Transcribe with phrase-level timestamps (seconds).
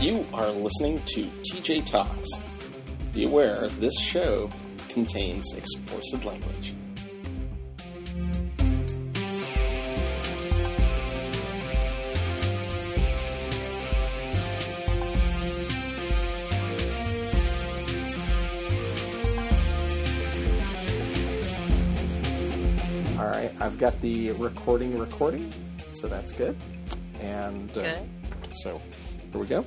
[0.00, 2.30] You are listening to TJ Talks.
[3.12, 4.50] Be aware this show
[4.88, 6.72] contains explicit language.
[23.18, 25.52] All right, I've got the recording recording,
[25.92, 26.56] so that's good.
[27.20, 28.08] And uh, Good.
[28.62, 28.80] so
[29.32, 29.64] here we go.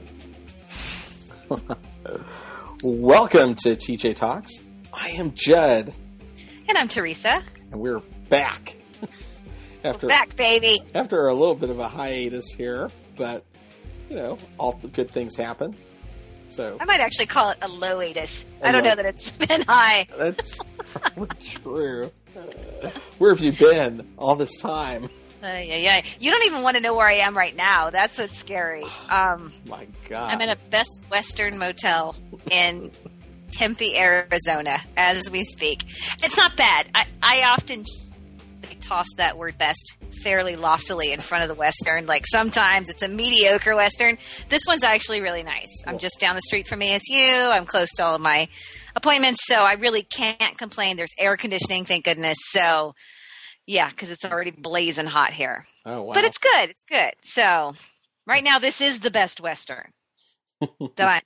[2.84, 4.62] Welcome to TJ Talks.
[4.94, 5.94] I am Judd,
[6.70, 7.42] And I'm Teresa.
[7.72, 8.76] and we're back
[9.84, 10.82] after Back, baby.
[10.96, 13.44] after a little bit of a hiatus here, but
[14.10, 15.76] you know, all the good things happen.
[16.50, 18.46] So I might actually call it a low-atus.
[18.64, 20.08] I don't know that it's been high.
[20.18, 20.58] that's
[20.94, 21.28] probably
[21.62, 22.12] true.
[23.18, 25.10] Where have you been all this time?
[25.44, 26.02] Yeah, yeah.
[26.20, 27.90] You don't even want to know where I am right now.
[27.90, 28.86] That's what's scary.
[29.10, 32.16] Um, My God, I'm in a Best Western motel
[32.50, 32.90] in
[33.52, 35.84] Tempe, Arizona, as we speak.
[36.24, 36.88] It's not bad.
[36.96, 37.84] I, I often
[38.84, 42.06] toss that word best fairly loftily in front of the Western.
[42.06, 44.18] Like sometimes it's a mediocre Western.
[44.50, 45.70] This one's actually really nice.
[45.86, 47.52] I'm just down the street from ASU.
[47.52, 48.48] I'm close to all of my
[48.96, 50.98] appointments, so I really can't complain.
[50.98, 52.38] There's air conditioning, thank goodness.
[52.52, 52.96] So,
[53.66, 55.66] yeah, because it's already blazing hot here.
[55.86, 56.70] oh wow, But it's good.
[56.70, 57.14] It's good.
[57.22, 57.76] So,
[58.28, 59.92] right now, this is the best Western
[60.96, 61.22] that I.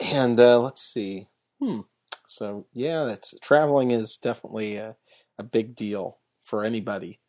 [0.00, 1.28] And uh, let's see.
[1.60, 1.80] Hmm.
[2.26, 4.96] So yeah, that's traveling is definitely a,
[5.38, 7.20] a big deal for anybody.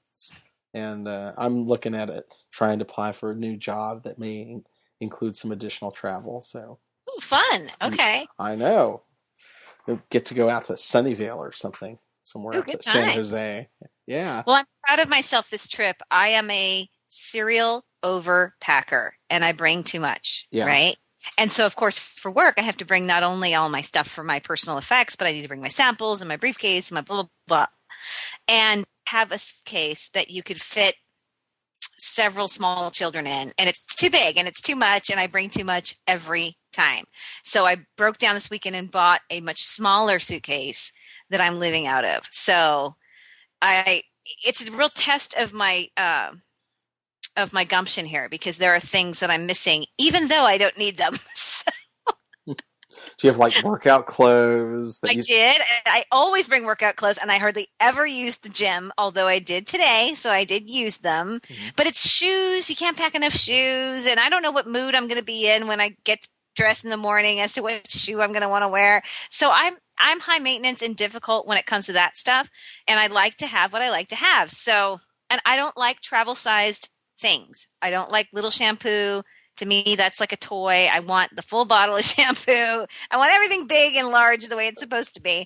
[0.74, 4.62] And uh, I'm looking at it, trying to apply for a new job that may
[5.02, 6.42] include some additional travel.
[6.42, 7.70] So Ooh, fun.
[7.82, 8.26] Okay.
[8.40, 9.04] I know.
[9.88, 13.10] You'll get to go out to Sunnyvale or something, somewhere Ooh, out to San.
[13.10, 13.68] Jose.
[14.08, 14.44] Yeah.
[14.46, 16.02] Well, I'm proud of myself this trip.
[16.12, 20.48] I am a serial overpacker and I bring too much.
[20.52, 20.66] Yeah.
[20.66, 20.96] Right.
[21.38, 24.08] And so, of course, for work, I have to bring not only all my stuff
[24.08, 26.96] for my personal effects, but I need to bring my samples and my briefcase and
[26.96, 27.66] my blah, blah, blah.
[28.48, 30.96] And have a case that you could fit
[31.98, 33.54] several small children in.
[33.58, 35.10] And it's too big and it's too much.
[35.10, 37.06] And I bring too much every time.
[37.44, 40.92] So I broke down this weekend and bought a much smaller suitcase
[41.30, 42.28] that I'm living out of.
[42.32, 42.96] So
[43.64, 44.04] I,
[44.46, 46.32] it's a real test of my, uh,
[47.36, 50.78] of my gumption here because there are things that I'm missing, even though I don't
[50.78, 51.14] need them.
[53.18, 55.62] Do you have like workout clothes I you did.
[55.86, 58.92] I always bring workout clothes, and I hardly ever use the gym.
[58.98, 61.40] Although I did today, so I did use them.
[61.40, 61.76] Mhm.
[61.76, 62.70] But it's shoes.
[62.70, 65.50] You can't pack enough shoes, and I don't know what mood I'm going to be
[65.50, 68.50] in when I get dressed in the morning as to what shoe I'm going to
[68.50, 69.02] want to wear.
[69.32, 72.50] So I'm I'm high maintenance and difficult when it comes to that stuff,
[72.88, 74.52] and I like to have what I like to have.
[74.52, 75.00] So,
[75.30, 76.90] and I don't like travel sized
[77.20, 77.68] things.
[77.82, 79.24] I don't like little shampoo.
[79.58, 80.88] To me, that's like a toy.
[80.92, 82.86] I want the full bottle of shampoo.
[83.12, 85.46] I want everything big and large the way it's supposed to be.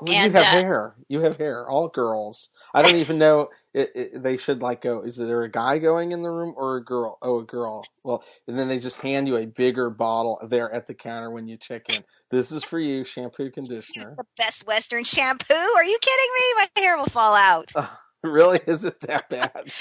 [0.00, 0.94] Well, And, you have uh, hair.
[1.08, 1.68] You have hair.
[1.68, 2.48] All girls.
[2.74, 3.50] I don't even know.
[3.74, 5.02] It, it, they should like go.
[5.02, 7.18] Is there a guy going in the room or a girl?
[7.22, 7.84] Oh, a girl.
[8.04, 11.48] Well, and then they just hand you a bigger bottle there at the counter when
[11.48, 12.04] you check in.
[12.30, 14.16] This is for you, shampoo, This is conditioner.
[14.16, 15.54] the best Western shampoo.
[15.54, 16.42] Are you kidding me?
[16.76, 17.72] My hair will fall out.
[18.24, 18.60] really?
[18.66, 19.72] Is it that bad?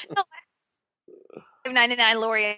[1.67, 2.55] Ninety nine L'Oreal.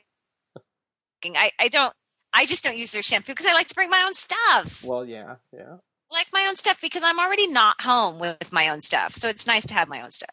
[1.25, 1.93] I, I don't.
[2.33, 4.83] I just don't use their shampoo because I like to bring my own stuff.
[4.83, 5.77] well, yeah, yeah.
[6.11, 9.15] Like my own stuff because I'm already not home with my own stuff.
[9.15, 10.29] So it's nice to have my own stuff.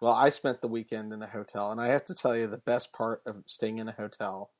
[0.00, 2.58] Well, I spent the weekend in a hotel, and I have to tell you, the
[2.58, 4.50] best part of staying in a hotel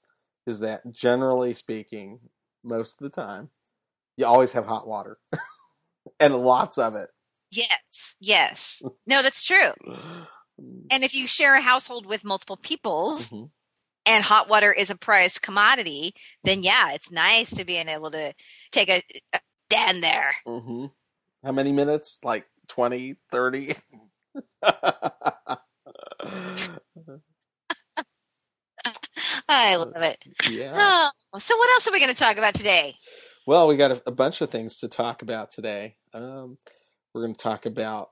[0.47, 2.21] is that, generally speaking,
[2.63, 3.51] most of the time,
[4.17, 5.19] you always have hot water,
[6.21, 7.11] and lots of it.
[7.51, 8.83] Yes, yes.
[9.07, 9.73] No, that's true.
[10.91, 13.51] And if you share a household with multiple people Mhm.
[14.05, 16.15] and hot water is a prized commodity,
[16.45, 18.35] then yeah, it's nice to be able to
[18.71, 19.03] take a
[19.73, 20.31] stand there.
[20.47, 20.87] hmm
[21.45, 22.19] How many minutes?
[22.23, 23.75] Like 20, 30?
[29.49, 30.19] I love it.
[30.51, 30.73] yeah.
[30.77, 32.95] Oh, so what else are we going to talk about today?
[33.47, 35.97] Well, we got a, a bunch of things to talk about today.
[36.15, 36.59] Um,
[37.15, 38.11] we're going to talk about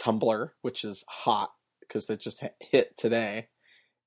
[0.00, 1.50] Tumblr, which is hot
[1.80, 3.48] because they just hit today.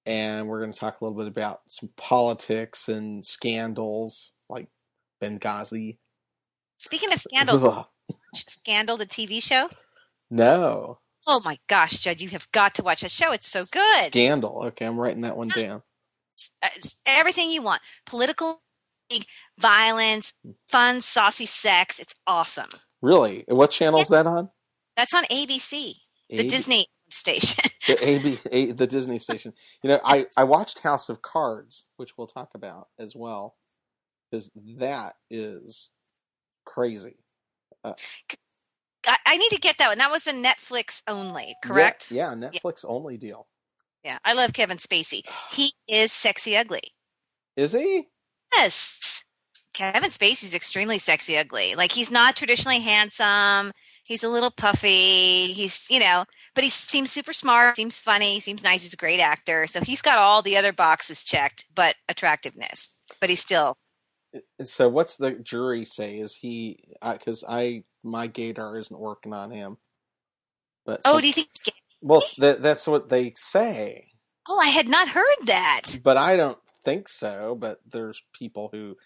[0.06, 4.68] And we're going to talk a little bit about some politics and scandals like
[5.22, 5.98] Benghazi.
[6.78, 7.66] Speaking of scandals,
[8.36, 9.70] Scandal, the TV show.
[10.30, 11.00] No.
[11.26, 13.32] Oh my gosh, Judd, you have got to watch that show.
[13.32, 14.06] It's so good.
[14.06, 14.64] Scandal.
[14.68, 15.84] Okay, I'm writing that one down.
[16.62, 16.70] Uh,
[17.06, 17.82] everything you want.
[18.06, 18.62] Political
[19.60, 20.34] violence,
[20.68, 22.00] fun, saucy sex.
[22.00, 22.70] It's awesome.
[23.02, 23.46] Really?
[23.48, 24.50] What channel is that on?
[24.98, 25.94] That's on ABC,
[26.30, 27.64] the A- Disney station.
[27.88, 29.54] the AB, A, the Disney station.
[29.84, 33.56] You know, I I watched House of Cards, which we'll talk about as well.
[34.32, 35.92] because that is
[36.66, 37.16] crazy.
[37.84, 37.94] Uh
[39.06, 39.98] I, I need to get that one.
[39.98, 42.12] That was a Netflix only, correct?
[42.12, 43.48] Yeah, yeah Netflix only deal.
[44.04, 45.22] Yeah, I love Kevin Spacey.
[45.52, 46.94] He is sexy ugly.
[47.56, 48.08] Is he?
[48.54, 49.24] Yes.
[49.74, 51.76] Kevin Spacey's extremely sexy ugly.
[51.76, 53.72] Like he's not traditionally handsome.
[54.06, 55.48] He's a little puffy.
[55.54, 58.84] He's, you know, but he seems super smart, seems funny, seems nice.
[58.84, 59.66] He's a great actor.
[59.66, 62.98] So he's got all the other boxes checked, but attractiveness.
[63.20, 63.78] But he's still.
[64.64, 66.18] So what's the jury say?
[66.18, 66.84] Is he?
[67.02, 69.78] Because I, my gaydar isn't working on him.
[70.86, 71.72] But oh, do you think he's gay?
[72.02, 74.08] Well, th- that's what they say.
[74.50, 76.00] Oh, I had not heard that.
[76.04, 77.56] But I don't think so.
[77.60, 78.98] But there's people who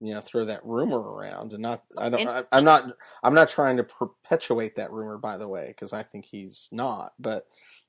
[0.00, 2.92] you know throw that rumor around and not i don't I, i'm not
[3.22, 7.12] i'm not trying to perpetuate that rumor by the way because i think he's not
[7.18, 7.46] but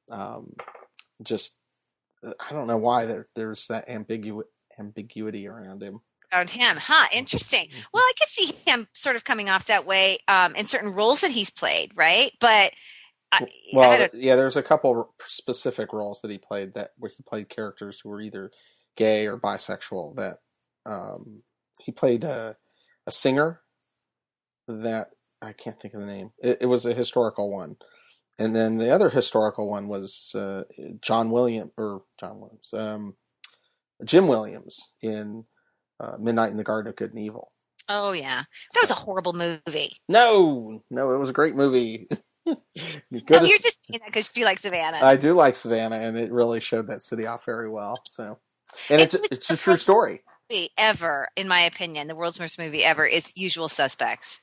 [0.09, 0.53] um
[1.21, 1.57] just
[2.25, 4.43] uh, i don't know why there, there's that ambigu-
[4.79, 5.99] ambiguity around him
[6.33, 7.81] around him huh interesting mm-hmm.
[7.93, 11.21] well i could see him sort of coming off that way um in certain roles
[11.21, 12.71] that he's played right but
[13.31, 17.23] I, well I yeah there's a couple specific roles that he played that where he
[17.23, 18.51] played characters who were either
[18.95, 20.37] gay or bisexual that
[20.85, 21.43] um
[21.87, 22.57] he played a,
[23.05, 23.61] a singer
[24.67, 26.31] that I can't think of the name.
[26.39, 27.77] It, it, was a historical one,
[28.37, 30.63] and then the other historical one was uh,
[31.01, 33.15] John Williams or John Williams, um,
[34.03, 35.45] Jim Williams in
[35.99, 37.49] uh, Midnight in the Garden of Good and Evil.
[37.89, 39.95] Oh yeah, that was a horrible movie.
[40.09, 42.07] No, no, it was a great movie.
[42.47, 42.57] oh,
[43.09, 44.99] you're just saying that because you like Savannah.
[45.01, 47.95] I do like Savannah, and it really showed that city off very well.
[48.07, 48.39] So,
[48.89, 52.59] and it, it's, it's a true story movie ever, in my opinion, the world's worst
[52.59, 54.39] movie ever is Usual Suspects.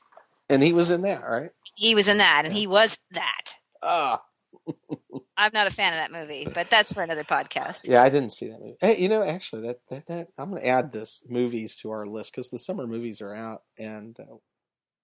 [0.49, 1.49] And he was in that, right?
[1.75, 3.53] He was in that, and he was that.
[3.81, 4.21] Ah.
[5.37, 7.81] I'm not a fan of that movie, but that's for another podcast.
[7.83, 8.77] Yeah, I didn't see that movie.
[8.79, 12.05] Hey, you know, actually, that that, that I'm going to add this movies to our
[12.05, 14.35] list because the summer movies are out, and uh,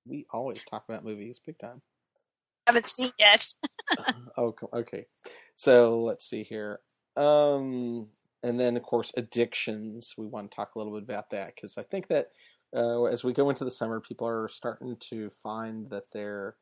[0.05, 1.81] we always talk about movies big time.
[2.67, 3.45] Haven't seen yet.
[4.37, 5.07] oh, okay.
[5.55, 6.79] So let's see here.
[7.17, 8.07] Um,
[8.43, 10.15] and then of course addictions.
[10.17, 12.27] We want to talk a little bit about that because I think that
[12.75, 16.55] uh, as we go into the summer, people are starting to find that they're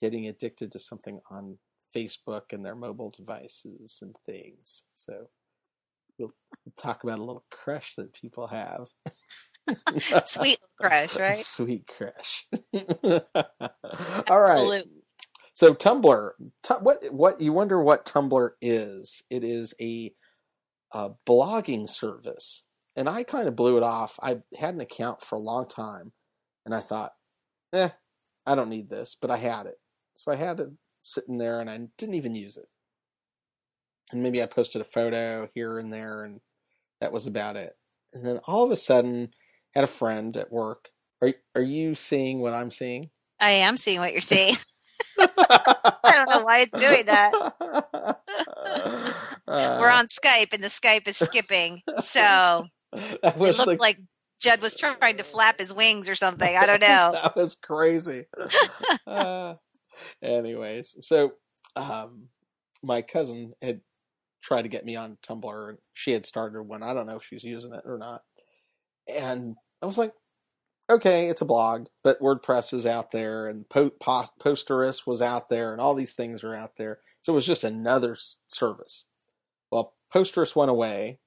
[0.00, 1.58] getting addicted to something on
[1.94, 4.84] Facebook and their mobile devices and things.
[4.94, 5.28] So
[6.18, 6.32] we'll
[6.76, 8.88] talk about a little crush that people have.
[10.24, 11.36] Sweet crush, right?
[11.36, 12.46] Sweet crush.
[14.28, 14.84] All right.
[15.54, 16.30] So Tumblr,
[16.80, 19.22] what what you wonder what Tumblr is?
[19.30, 20.12] It is a
[20.92, 22.64] a blogging service.
[22.96, 24.18] And I kind of blew it off.
[24.22, 26.12] I had an account for a long time
[26.64, 27.12] and I thought,
[27.72, 27.88] eh,
[28.46, 29.78] I don't need this, but I had it.
[30.16, 30.68] So I had it
[31.04, 32.66] sitting there and I didn't even use it.
[34.12, 36.40] And maybe I posted a photo here and there and
[37.00, 37.76] that was about it.
[38.12, 39.30] And then all of a sudden,
[39.74, 40.90] I had a friend at work.
[41.20, 43.10] Are are you seeing what I'm seeing?
[43.40, 44.56] I am seeing what you're seeing.
[45.18, 48.16] I don't know why it's doing that.
[49.46, 51.82] Uh, We're on Skype and the Skype is skipping.
[52.00, 53.76] So it looked the...
[53.78, 53.98] like
[54.40, 56.56] Judd was trying to flap his wings or something.
[56.56, 57.12] I don't know.
[57.12, 58.26] that was crazy.
[59.06, 59.54] uh,
[60.22, 61.32] anyways, so
[61.76, 62.28] um,
[62.82, 63.80] my cousin had
[64.42, 65.68] tried to get me on Tumblr.
[65.70, 66.82] and She had started one.
[66.82, 68.22] I don't know if she's using it or not.
[69.08, 70.12] And I was like,
[70.90, 75.48] okay, it's a blog, but WordPress is out there, and po- po- Posterous was out
[75.48, 77.00] there, and all these things are out there.
[77.22, 78.16] So it was just another
[78.48, 79.04] service.
[79.70, 81.20] Well, Posterous went away,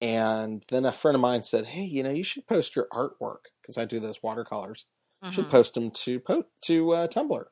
[0.00, 3.46] and then a friend of mine said, "Hey, you know, you should post your artwork
[3.60, 4.86] because I do those watercolors.
[5.22, 5.26] Mm-hmm.
[5.26, 7.44] You should post them to po- to uh, Tumblr.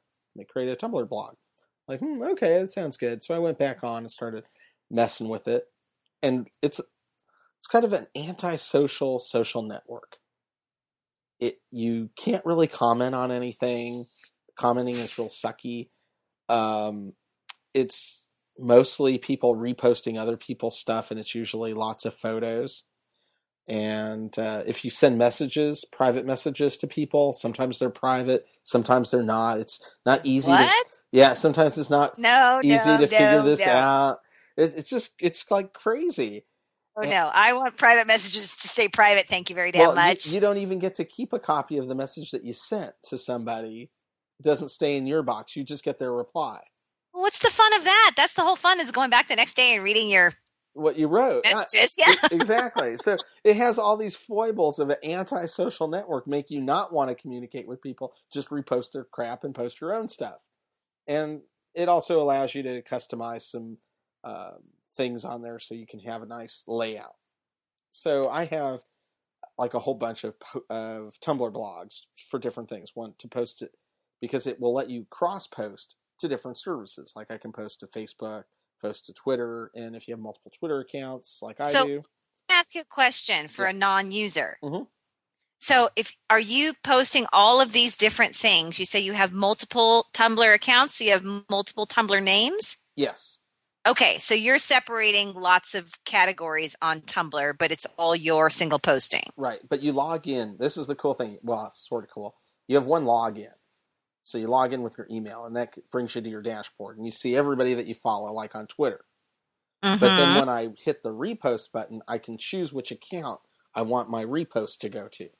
[0.45, 1.35] Create a Tumblr blog."
[1.89, 3.23] Like, hmm, okay, that sounds good.
[3.23, 4.45] So I went back on and started
[4.91, 5.65] messing with it,
[6.23, 10.17] and it's it's kind of an antisocial social social network.
[11.39, 14.05] It you can't really comment on anything.
[14.57, 15.89] Commenting is real sucky.
[16.49, 17.15] Um,
[17.75, 18.25] it's
[18.59, 22.85] mostly people reposting other people's stuff, and it's usually lots of photos.
[23.69, 29.23] And uh, if you send messages, private messages to people, sometimes they're private, sometimes they're
[29.23, 29.59] not.
[29.59, 30.51] It's not easy.
[30.51, 30.67] What?
[30.67, 33.73] To, yeah, sometimes it's not no, easy no, to no, figure this no.
[33.73, 34.21] out.
[34.57, 36.45] It, it's just it's like crazy.
[36.97, 39.29] Oh and, no, I want private messages to stay private.
[39.29, 40.27] Thank you very damn well, much.
[40.27, 42.93] You, you don't even get to keep a copy of the message that you sent
[43.05, 43.91] to somebody.
[44.41, 45.55] It doesn't stay in your box.
[45.55, 46.61] You just get their reply.
[47.13, 48.13] What's the fun of that?
[48.17, 50.33] That's the whole fun is going back the next day and reading your
[50.75, 51.45] what you wrote.
[51.45, 52.15] Messages, yeah.
[52.31, 52.97] exactly.
[52.97, 57.15] So it has all these foibles of an anti-social network make you not want to
[57.15, 58.13] communicate with people.
[58.33, 60.39] Just repost their crap and post your own stuff.
[61.07, 61.41] And
[61.75, 63.79] it also allows you to customize some
[64.25, 64.53] uh,
[64.97, 67.17] things on there so you can have a nice layout.
[67.93, 68.81] So I have
[69.59, 70.37] like a whole bunch of
[70.69, 72.91] of Tumblr blogs for different things.
[72.95, 73.73] One to post it
[74.21, 77.13] because it will let you cross post to different services.
[77.17, 78.45] Like I can post to Facebook,
[78.81, 82.03] post to Twitter, and if you have multiple Twitter accounts, like I do, So-
[82.51, 83.71] ask you a question for Yeah.
[83.71, 84.59] a non-user.
[84.63, 84.89] Mhm.
[85.61, 88.79] So, if are you posting all of these different things?
[88.79, 92.77] You say you have multiple Tumblr accounts, so you have multiple Tumblr names.
[92.97, 93.39] yes,
[93.87, 99.23] Okay, so you're separating lots of categories on Tumblr, but it's all your single posting.
[99.39, 99.67] right.
[99.67, 100.59] But you log in.
[100.59, 101.39] This is the cool thing.
[101.43, 102.37] Well, it's sort of cool.
[102.69, 103.53] You have one login.
[104.31, 107.07] So you log in with your email, and that brings you to your dashboard, and
[107.07, 109.05] you see everybody that you follow, like on Twitter.
[109.99, 110.35] But then Mhm.
[110.35, 113.41] when I hit the repost button, I can choose which account
[113.75, 115.31] I want my repost to go to.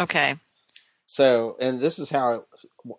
[0.00, 0.36] okay,
[1.06, 2.46] So, and this is how,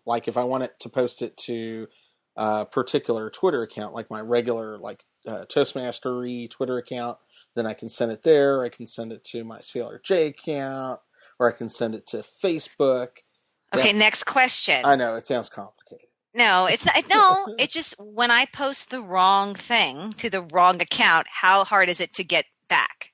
[0.05, 1.88] like, if I want it to post it to
[2.36, 7.17] a particular Twitter account, like my regular, like, uh, Toastmastery Twitter account,
[7.55, 8.63] then I can send it there.
[8.63, 11.01] I can send it to my Sailor J account,
[11.39, 13.19] or I can send it to Facebook.
[13.75, 13.91] Okay.
[13.91, 13.97] Yeah.
[13.97, 14.81] Next question.
[14.86, 16.07] I know it sounds complicated.
[16.33, 17.03] no, it's not.
[17.09, 21.89] No, it's just when I post the wrong thing to the wrong account, how hard
[21.89, 23.12] is it to get back?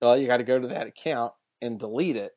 [0.00, 2.32] Well, you got to go to that account and delete it,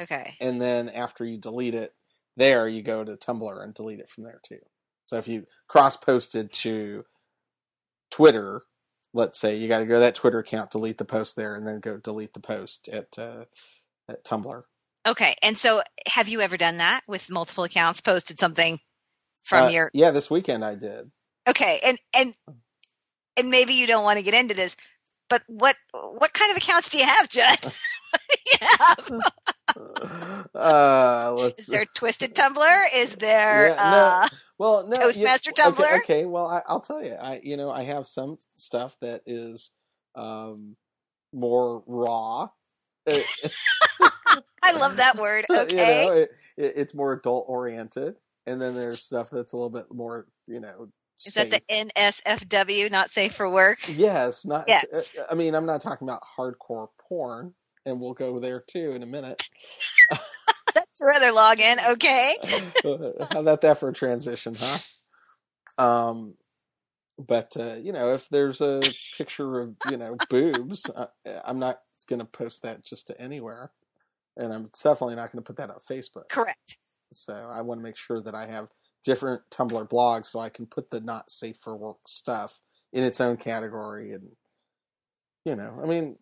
[0.00, 0.34] Okay.
[0.40, 1.92] and then after you delete it
[2.38, 4.60] there, you go to Tumblr and delete it from there too.
[5.04, 7.04] So if you cross posted to
[8.10, 8.62] Twitter,
[9.12, 11.66] let's say you got to go to that Twitter account, delete the post there, and
[11.66, 13.44] then go delete the post at uh,
[14.08, 14.62] at Tumblr.
[15.06, 15.36] Okay.
[15.42, 18.80] And so have you ever done that with multiple accounts, posted something
[19.44, 21.10] from Uh, your yeah, this weekend I did.
[21.48, 21.80] Okay.
[21.84, 22.34] And and
[23.38, 24.76] and maybe you don't want to get into this,
[25.30, 27.58] but what what kind of accounts do you have, Judd?
[28.46, 29.12] you have?
[30.54, 32.84] Uh, Is there Twisted Tumblr?
[32.96, 34.14] Is there Yeah, no.
[34.22, 34.28] uh
[34.58, 35.92] well no Toastmaster yeah, okay, Tumblr?
[35.92, 39.70] Okay, well I, I'll tell you, I you know I have some stuff that is
[40.16, 40.76] um,
[41.32, 42.50] more raw.
[44.62, 45.46] Uh, I love that word.
[45.50, 45.86] you Okay.
[45.86, 48.16] know, it, it, it's more adult oriented,
[48.46, 50.88] and then there's stuff that's a little bit more, you know.
[51.26, 51.60] Is that the.
[51.70, 53.78] NSFW, not safe for work?
[53.86, 54.66] Yes, not.
[54.66, 54.86] Yes.
[54.94, 57.54] uh, I mean, I'm not talking about hardcore porn,
[57.86, 59.42] and we'll go there too in a minute.
[60.74, 61.78] That's your other login.
[61.94, 62.36] Okay.
[63.32, 64.78] How about that for a transition, huh?
[65.78, 66.34] Um,
[67.18, 71.06] but uh, you know, if there's a picture of you know boobs, uh,
[71.44, 73.72] I'm not going to post that just to anywhere,
[74.36, 76.28] and I'm definitely not going to put that on Facebook.
[76.28, 76.78] Correct.
[77.12, 78.68] So I want to make sure that I have
[79.04, 82.60] different Tumblr blogs so I can put the not safe for work stuff
[82.92, 84.12] in its own category.
[84.12, 84.30] And,
[85.44, 86.16] you know, I mean,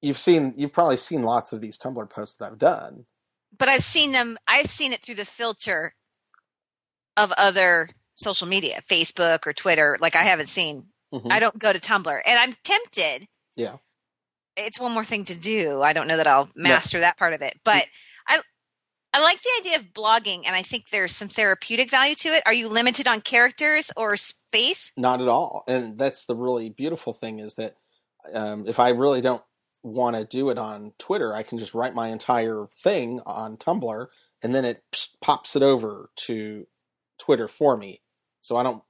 [0.00, 3.06] you've seen, you've probably seen lots of these Tumblr posts that I've done.
[3.56, 5.94] But I've seen them I've seen it through the filter
[7.18, 9.98] of other social media, Facebook or Twitter.
[10.00, 11.30] Like I haven't seen Mhm.
[11.30, 12.20] I don't go to Tumblr.
[12.26, 13.28] And I'm tempted.
[13.54, 13.76] Yeah.
[14.56, 15.82] It's one more thing to do.
[15.82, 17.58] I don't know that I'll master that part of it.
[17.64, 17.86] But
[18.26, 18.40] I
[19.14, 22.42] I like the idea of blogging and I think there's some therapeutic value to it.
[22.46, 24.92] Are you limited on characters or space?
[24.96, 25.64] Not at all.
[25.68, 27.76] And that's the really beautiful thing is that
[28.32, 29.42] um, if I really don't
[29.82, 34.06] want to do it on Twitter, I can just write my entire thing on Tumblr
[34.42, 34.82] and then it
[35.20, 36.66] pops it over to
[37.18, 38.00] Twitter for me.
[38.40, 38.82] So I don't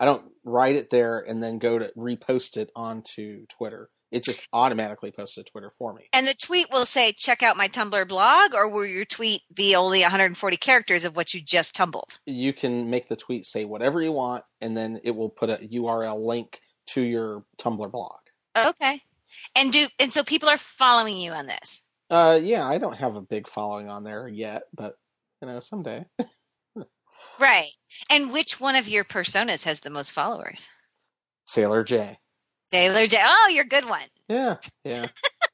[0.00, 3.90] I don't write it there and then go to repost it onto Twitter.
[4.14, 6.08] It just automatically posts to Twitter for me.
[6.12, 9.74] And the tweet will say, check out my Tumblr blog, or will your tweet be
[9.74, 12.18] only 140 characters of what you just tumbled?
[12.26, 15.56] You can make the tweet say whatever you want and then it will put a
[15.56, 18.18] URL link to your Tumblr blog.
[18.56, 19.00] Okay.
[19.56, 21.82] And do and so people are following you on this.
[22.08, 24.94] Uh, yeah, I don't have a big following on there yet, but
[25.42, 26.06] you know, someday.
[27.38, 27.70] Right.
[28.10, 30.68] And which one of your personas has the most followers?
[31.44, 32.18] Sailor J.
[32.66, 33.18] Sailor J.
[33.22, 34.00] Oh, you're a good one.
[34.28, 35.06] Yeah, yeah,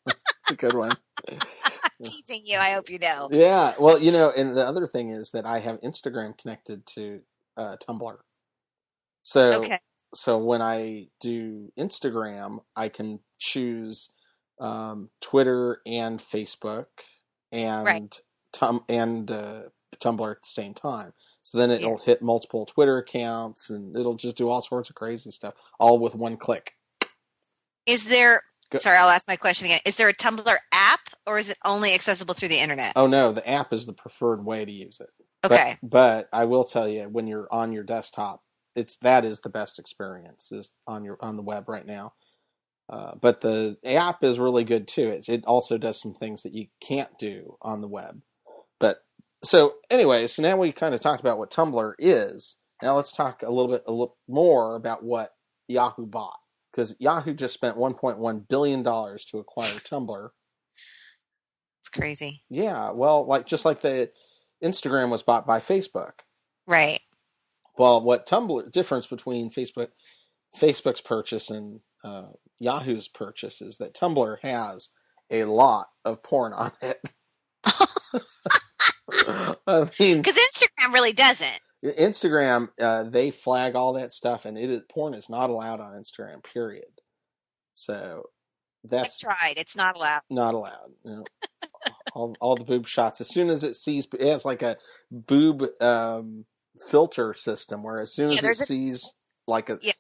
[0.07, 0.17] it's
[0.51, 0.93] a good one.
[2.05, 2.59] Teasing you.
[2.59, 3.29] I hope you know.
[3.31, 7.21] Yeah, well, you know, and the other thing is that I have Instagram connected to
[7.57, 8.17] uh, Tumblr.
[9.23, 9.81] So, Okay.
[10.15, 14.11] so when I do Instagram, I can choose
[14.61, 16.87] um, Twitter and Facebook
[17.53, 18.21] and Right.
[18.53, 19.63] tum- and uh,
[19.99, 21.13] Tumblr at the same time.
[21.43, 25.31] So then it'll hit multiple Twitter accounts and it'll just do all sorts of crazy
[25.31, 26.75] stuff, all with one click.
[27.87, 28.43] Is there
[28.79, 29.81] sorry, I'll ask my question again.
[29.85, 32.93] Is there a Tumblr app or is it only accessible through the internet?
[32.97, 35.09] Oh no, the app is the preferred way to use it.
[35.43, 35.79] But- Okay.
[35.83, 38.43] But, I will tell you, when you're on your desktop,
[38.77, 42.13] it's that is the best experience is on your on the web right now.
[42.89, 45.09] Uh, but the app is really good too.
[45.09, 48.21] It, it also does some things that you can't do on the web.
[48.79, 48.99] But
[49.43, 52.57] so anyway, so now we kind of talked about what Tumblr is.
[52.83, 55.33] Now let's talk a little bit a little more about what
[55.69, 56.39] Yahoo bought
[56.71, 60.29] because Yahoo just spent 1.1 billion dollars to acquire Tumblr.
[61.81, 62.43] It's crazy.
[62.49, 64.11] Yeah, well, like just like the
[64.63, 66.13] Instagram was bought by Facebook.
[66.67, 67.01] Right.
[67.79, 69.89] Well, what Tumblr difference between Facebook
[70.57, 72.27] Facebook's purchase and uh,
[72.59, 74.91] Yahoo's purchase is that Tumblr has
[75.31, 77.01] a lot of porn on it.
[79.67, 81.61] I mean, Because Instagram really doesn't.
[81.85, 85.93] Instagram, uh, they flag all that stuff, and it is, porn is not allowed on
[85.95, 86.43] Instagram.
[86.43, 86.85] Period.
[87.75, 88.25] So
[88.85, 89.55] I that's tried.
[89.57, 90.21] It's not allowed.
[90.31, 90.93] not allowed.
[92.15, 93.21] All, all the boob shots.
[93.21, 94.77] As soon as it sees, it has like a
[95.11, 96.45] boob um,
[96.89, 99.15] filter system where as soon Yeah, as it there's a- sees
[99.47, 99.93] like a Yeah.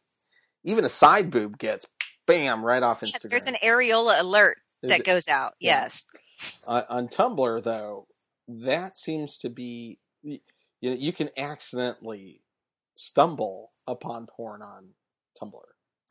[0.64, 1.87] even a side boob gets
[2.26, 3.30] bam right off Yeah, Instagram.
[3.30, 5.54] There's an areola alert that it- goes out.
[5.60, 5.82] Yeah.
[5.82, 6.06] Yes.
[6.66, 8.06] on, on Tumblr though,
[8.49, 9.99] that seems to be
[10.80, 12.42] you know you can accidentally
[12.96, 14.88] stumble upon porn on
[15.40, 15.60] Tumblr.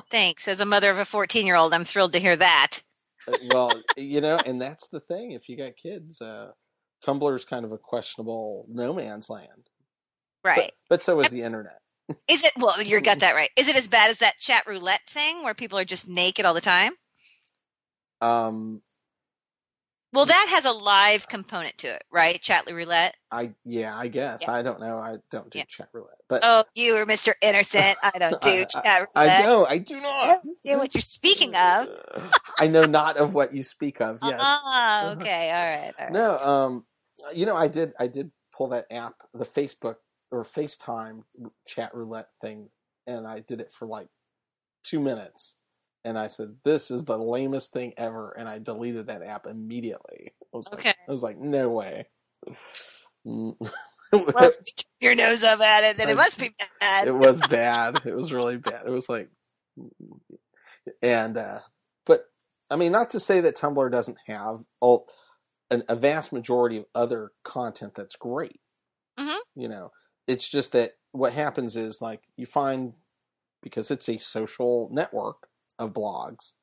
[0.09, 0.47] Thanks.
[0.47, 2.79] As a mother of a 14 year old, I'm thrilled to hear that.
[3.27, 5.31] Uh, well, you know, and that's the thing.
[5.31, 6.51] If you got kids, uh,
[7.05, 9.47] Tumblr is kind of a questionable no man's land.
[10.43, 10.71] But- Right.
[10.89, 11.79] But, so is the internet.
[12.27, 13.49] Is it, well, you got that right.
[13.57, 16.53] Is it as bad as that chat roulette thing where people are just naked all
[16.53, 16.93] the time?
[18.21, 18.81] Um,
[20.13, 22.41] Well, that has a live component to it, right?
[22.41, 23.15] Chat roulette.
[23.31, 24.51] I yeah, I guess Yeah.
[24.51, 24.97] I don't know.
[24.99, 25.65] I don't do Yeah.
[25.67, 27.33] chat roulette, but Oh, you are Mr.
[27.41, 27.97] Innocent.
[28.03, 29.41] I don't do I- chat roulette.
[29.41, 30.41] I know I do not.
[30.63, 31.87] do what you're speaking of.
[32.59, 34.19] I know not of what you speak of.
[34.23, 34.39] Yes.
[34.41, 35.51] Ah, okay.
[35.51, 35.93] All right.
[35.99, 36.13] All right.
[36.13, 36.85] No, um,
[37.33, 37.93] you know, I did.
[37.99, 39.95] I did pull that app, the Facebook
[40.31, 41.23] or FaceTime
[41.67, 42.69] chat roulette thing,
[43.07, 44.09] and I did it for like
[44.83, 45.57] two minutes.
[46.05, 50.33] And I said, "This is the lamest thing ever," and I deleted that app immediately.
[50.53, 50.93] I was like, Okay.
[51.07, 52.07] I was like, "No way."
[54.11, 54.51] Well, you
[55.01, 57.07] your nose up at it, then it must be bad.
[57.07, 58.01] it was bad.
[58.05, 58.87] It was really bad.
[58.87, 59.29] It was like,
[61.03, 61.59] and uh,
[62.07, 62.25] but
[62.71, 65.07] I mean, not to say that Tumblr doesn't have all,
[65.69, 68.59] an, a vast majority of other content that's great.
[69.19, 69.37] Mhm.
[69.55, 69.91] You know,
[70.27, 72.93] it's just that what happens is like you find
[73.61, 75.48] because it's a social network
[75.79, 76.53] of blogs.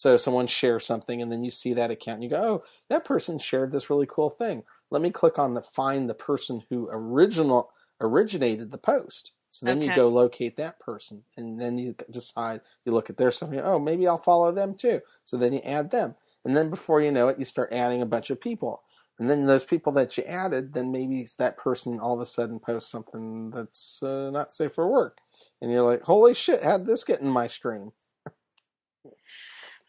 [0.00, 3.04] So someone shares something, and then you see that account, and you go, "Oh, that
[3.04, 4.64] person shared this really cool thing.
[4.90, 9.80] Let me click on the find the person who original originated the post." So then
[9.82, 13.50] you go locate that person, and then you decide you look at their stuff.
[13.50, 15.02] And you oh, maybe I'll follow them too.
[15.24, 16.14] So then you add them,
[16.46, 18.82] and then before you know it, you start adding a bunch of people.
[19.18, 22.58] And then those people that you added, then maybe that person all of a sudden
[22.58, 25.18] posts something that's uh, not safe for work,
[25.60, 26.62] and you're like, "Holy shit!
[26.62, 27.92] How'd this get in my stream?"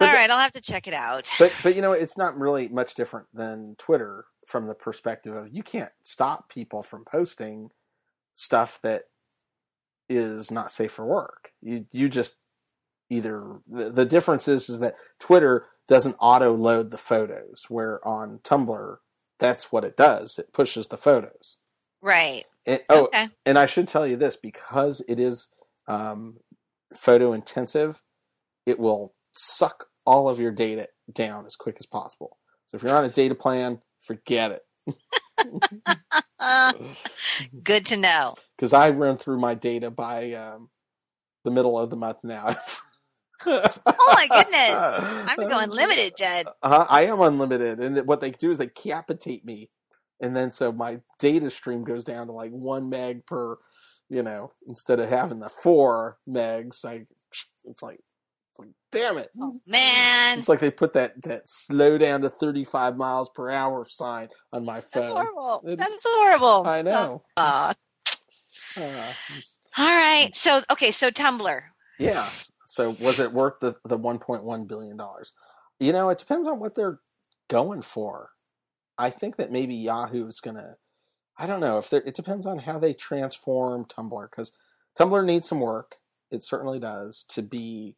[0.01, 0.29] All But the- right.
[0.29, 1.29] I'll have to check it out.
[1.39, 5.53] But but you know, it's not really much different than Twitter from the perspective of
[5.53, 7.69] you can't stop people from posting
[8.35, 9.03] stuff that
[10.09, 11.51] is not safe for work.
[11.61, 12.35] You you just
[13.09, 18.39] either the, the difference is is that Twitter doesn't auto load the photos, where on
[18.43, 18.97] Tumblr
[19.39, 20.37] that's what it does.
[20.37, 21.57] It pushes the photos.
[22.01, 22.43] Right.
[22.65, 23.29] It, oh, Okay.
[23.45, 25.49] and I should tell you this because it is
[25.87, 26.37] um,
[26.95, 28.03] photo intensive,
[28.67, 32.37] it will suck all of your data down as quick as possible.
[32.67, 34.61] So if you're on a data plan, forget it.
[37.63, 38.35] Good to know.
[38.57, 40.69] Because I run through my data by um,
[41.45, 42.57] the middle of the month now.
[43.99, 44.81] Oh my goodness.
[45.27, 46.47] I'm going limited, Jed.
[46.63, 49.69] Uh, I am unlimited, and what they do is they capitate me,
[50.21, 53.57] and then so my data stream goes down to like one meg per,
[54.09, 56.85] you know, instead of having the four megs.
[56.85, 57.05] I,
[57.65, 57.99] it's like
[58.91, 59.29] damn it!
[59.65, 63.85] Man, It's like they put that that slow down to thirty five miles per hour
[63.87, 65.03] sign on my phone.
[65.03, 65.61] that's horrible.
[65.67, 66.67] It's- That's horrible.
[66.67, 67.23] I know.
[67.37, 67.73] Aw.
[68.77, 69.13] Uh,
[69.77, 70.29] all right.
[70.33, 70.91] So, okay.
[70.91, 71.61] So Tumblr.
[71.99, 72.27] yeah.
[72.65, 75.33] So was it worth the the one point one billion dollars?
[75.79, 76.99] You know, it depends on what they're
[77.49, 78.29] going for.
[78.97, 80.75] I think that maybe Yahoo's gonna.
[81.37, 82.03] I don't know if they're.
[82.05, 84.51] It depends on how they transform Tumblr because
[84.97, 85.95] Tumblr needs some work.
[86.29, 87.95] It certainly does to be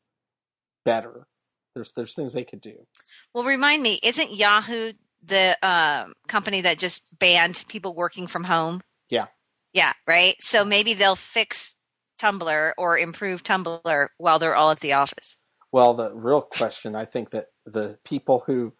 [0.85, 1.27] better.
[1.75, 2.85] There's there's things they could do.
[3.33, 4.93] Well, remind me, isn't Yahoo
[5.23, 8.81] the um, company that just banned people working from home?
[9.09, 9.27] Yeah.
[9.73, 10.35] Yeah, right?
[10.39, 11.75] So maybe they'll fix
[12.21, 15.35] Tumblr or improve Tumblr while they're all at the office.
[15.71, 18.73] Well, the real question, I think that the people who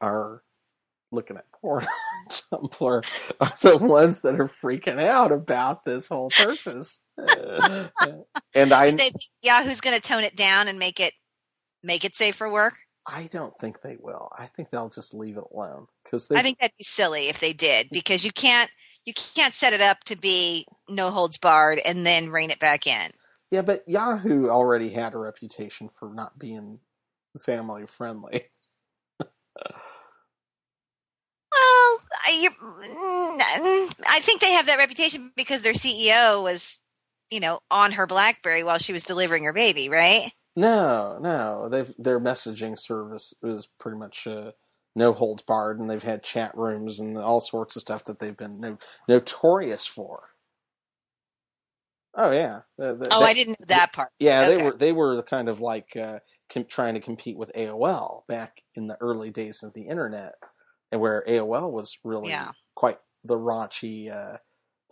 [0.00, 0.42] are
[1.12, 6.30] looking at porn on Tumblr are the ones that are freaking out about this whole.
[6.38, 6.54] Uh,
[8.54, 11.12] and I, Do they think Yahoo's going to tone it down and make it
[11.84, 12.74] make it safe for work?
[13.06, 14.30] I don't think they will.
[14.36, 16.36] I think they'll just leave it alone because they.
[16.36, 18.70] I think that'd be silly if they did because you can't
[19.04, 22.86] you can't set it up to be no holds barred and then rein it back
[22.86, 23.10] in.
[23.50, 26.80] yeah, but Yahoo already had a reputation for not being
[27.40, 28.46] family friendly.
[32.26, 36.80] I, mm, mm, I think they have that reputation because their CEO was,
[37.30, 40.30] you know, on her BlackBerry while she was delivering her baby, right?
[40.56, 41.68] No, no.
[41.68, 44.52] They've their messaging service is pretty much uh,
[44.94, 48.36] no holds barred, and they've had chat rooms and all sorts of stuff that they've
[48.36, 50.30] been no, notorious for.
[52.16, 52.60] Oh yeah.
[52.78, 54.10] The, the, oh, that, I didn't know that part.
[54.18, 54.56] Yeah, okay.
[54.56, 58.62] they were they were kind of like uh, com- trying to compete with AOL back
[58.74, 60.34] in the early days of the internet,
[60.92, 62.52] and where AOL was really yeah.
[62.76, 64.38] quite the raunchy uh,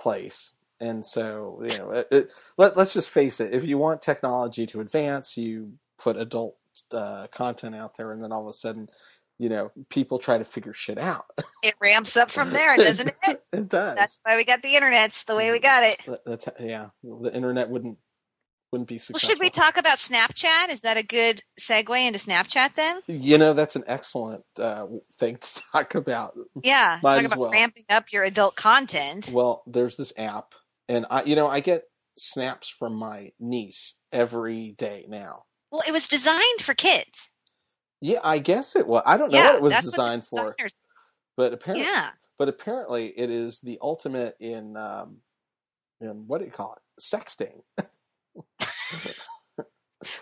[0.01, 0.57] place.
[0.83, 4.66] And so, you know, it, it, let let's just face it: if you want technology
[4.66, 6.57] to advance, you put adult
[6.90, 8.88] uh, content out there, and then all of a sudden,
[9.38, 11.27] you know, people try to figure shit out.
[11.62, 13.42] It ramps up from there, doesn't it?
[13.53, 13.95] it does.
[13.95, 15.11] That's why we got the internet.
[15.11, 16.05] It's the way we got it.
[16.27, 16.88] That's yeah.
[17.05, 17.99] The internet wouldn't
[18.73, 19.29] wouldn't be successful.
[19.29, 20.71] Well, should we talk about Snapchat?
[20.71, 23.03] Is that a good segue into Snapchat then?
[23.07, 26.37] You know, that's an excellent uh, thing to talk about.
[26.64, 27.51] Yeah, Might talk about well.
[27.51, 29.31] ramping up your adult content.
[29.33, 30.55] Well, there's this app,
[30.92, 31.85] and I, you know, I get
[32.18, 35.44] snaps from my niece every day now.
[35.70, 37.31] Well, it was designed for kids.
[38.02, 39.02] Yeah, I guess it was.
[39.07, 40.55] I don't know yeah, what it was designed for,
[41.37, 42.11] but apparently, yeah.
[42.38, 45.18] But apparently, it is the ultimate in um,
[46.00, 46.83] in what do you call it?
[47.00, 47.62] Sexting.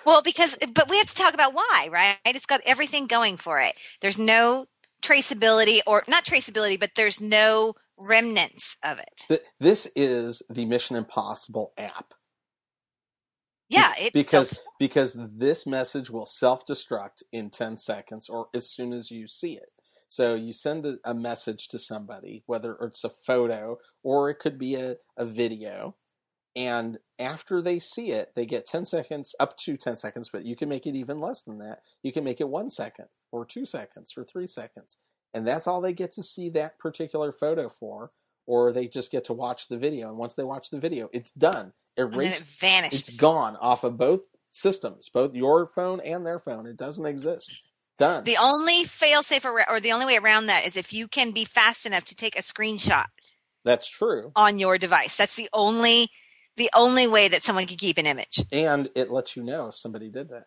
[0.04, 2.16] well, because but we have to talk about why, right?
[2.26, 3.74] It's got everything going for it.
[4.02, 4.66] There's no
[5.02, 9.42] traceability or not traceability, but there's no remnants of it.
[9.58, 12.14] This is the Mission Impossible app.
[13.68, 19.28] Yeah, because because this message will self-destruct in 10 seconds or as soon as you
[19.28, 19.68] see it.
[20.08, 24.58] So you send a, a message to somebody, whether it's a photo or it could
[24.58, 25.94] be a, a video,
[26.56, 30.56] and after they see it they get 10 seconds up to 10 seconds but you
[30.56, 33.64] can make it even less than that you can make it one second or two
[33.64, 34.98] seconds or three seconds
[35.34, 38.12] and that's all they get to see that particular photo for
[38.46, 41.30] or they just get to watch the video and once they watch the video it's
[41.30, 46.38] done erased it vanishes it's gone off of both systems both your phone and their
[46.38, 50.66] phone it doesn't exist done the only fail safe or the only way around that
[50.66, 53.06] is if you can be fast enough to take a screenshot
[53.64, 56.10] that's true on your device that's the only
[56.60, 58.44] the only way that someone can keep an image.
[58.52, 60.44] And it lets you know if somebody did that.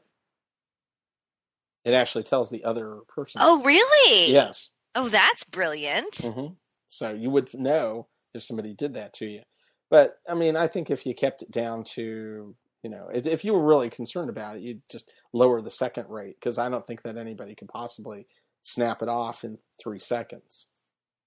[1.83, 3.41] It actually tells the other person.
[3.43, 4.31] Oh, really?
[4.31, 4.69] Yes.
[4.95, 6.13] Oh, that's brilliant.
[6.13, 6.53] Mm-hmm.
[6.89, 9.41] So you would know if somebody did that to you.
[9.89, 13.53] But I mean, I think if you kept it down to, you know, if you
[13.53, 17.03] were really concerned about it, you'd just lower the second rate because I don't think
[17.03, 18.27] that anybody could possibly
[18.63, 20.67] snap it off in three seconds.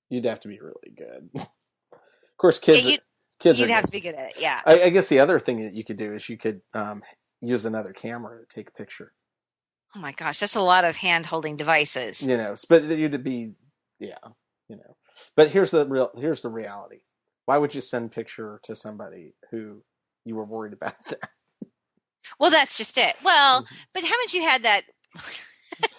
[0.09, 1.31] You'd have to be really good.
[1.35, 2.87] of course, kids.
[2.87, 2.97] Yeah,
[3.39, 4.37] Kids You'd have to be good at it.
[4.41, 4.61] Yeah.
[4.65, 7.03] I, I, guess the other thing that you could do is you could um,
[7.43, 9.13] use another camera to take a picture.
[9.97, 12.23] Oh my gosh, that's a lot of hand holding devices.
[12.23, 13.53] You know, but you'd be,
[13.99, 14.19] yeah,
[14.69, 14.97] you know.
[15.35, 16.11] But here's the real.
[16.15, 16.99] Here's the reality.
[17.47, 19.83] Why would you send picture to somebody who
[20.25, 21.31] you were worried about that?
[22.39, 23.15] Well, that's just it.
[23.25, 23.75] Well, mm-hmm.
[23.95, 24.83] but haven't you had that?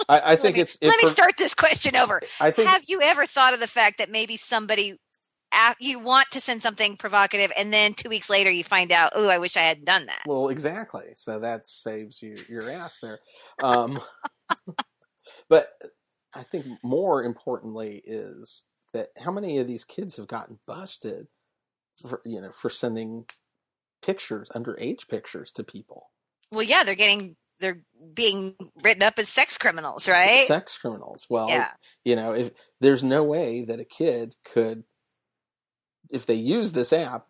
[0.07, 0.77] I, I think me, it's.
[0.79, 2.21] Let me start this question over.
[2.39, 2.69] I think.
[2.69, 4.99] Have you ever thought of the fact that maybe somebody
[5.79, 9.29] you want to send something provocative and then two weeks later you find out oh
[9.29, 13.17] i wish i hadn't done that well exactly so that saves you your ass there
[13.63, 13.99] um,
[15.49, 15.69] but
[16.33, 21.27] i think more importantly is that how many of these kids have gotten busted
[22.07, 23.25] for you know for sending
[24.01, 26.11] pictures underage pictures to people
[26.51, 27.81] well yeah they're getting they're
[28.13, 31.71] being written up as sex criminals right sex criminals well yeah.
[32.05, 34.83] you know if there's no way that a kid could
[36.09, 37.25] if they use this app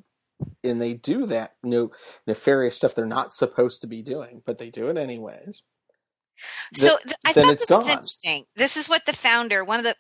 [0.63, 1.91] and they do that you
[2.25, 5.63] nefarious stuff they're not supposed to be doing, but they do it anyways.
[6.73, 7.79] So th- I thought this gone.
[7.79, 8.45] was interesting.
[8.55, 9.95] This is what the founder, one of the,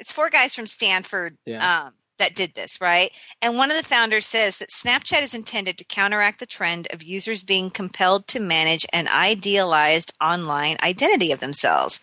[0.00, 1.86] it's four guys from Stanford yeah.
[1.86, 3.10] um, that did this, right?
[3.40, 7.02] And one of the founders says that Snapchat is intended to counteract the trend of
[7.02, 12.00] users being compelled to manage an idealized online identity of themselves,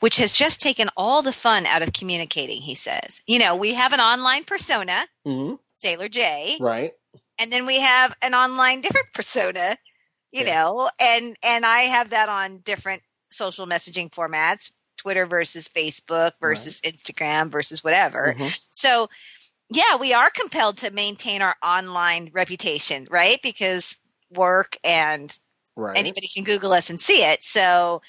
[0.00, 3.20] which has just taken all the fun out of communicating, he says.
[3.26, 5.06] You know, we have an online persona.
[5.26, 6.56] Mm-hmm Sailor J.
[6.60, 6.92] Right.
[7.38, 9.76] And then we have an online different persona,
[10.32, 10.54] you yeah.
[10.54, 13.02] know, and and I have that on different
[13.36, 16.94] social messaging formats, Twitter versus Facebook versus right.
[16.94, 18.34] Instagram versus whatever.
[18.36, 18.48] Mm-hmm.
[18.70, 19.08] So,
[19.70, 23.38] yeah, we are compelled to maintain our online reputation, right?
[23.42, 23.96] Because
[24.34, 25.36] work and
[25.76, 25.96] right.
[25.96, 27.44] anybody can Google us and see it.
[27.44, 28.02] So,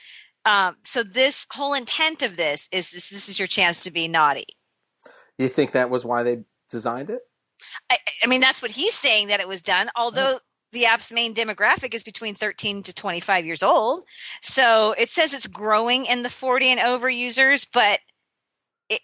[0.46, 4.08] um, so this whole intent of this is this this is your chance to be
[4.08, 4.46] naughty.
[5.38, 7.20] You think that was why they designed it?
[7.90, 9.90] I, I mean, that's what he's saying that it was done.
[9.96, 10.40] Although oh.
[10.71, 14.03] The app's main demographic is between 13 to 25 years old,
[14.41, 17.99] so it says it's growing in the 40 and over users, but
[18.89, 19.01] it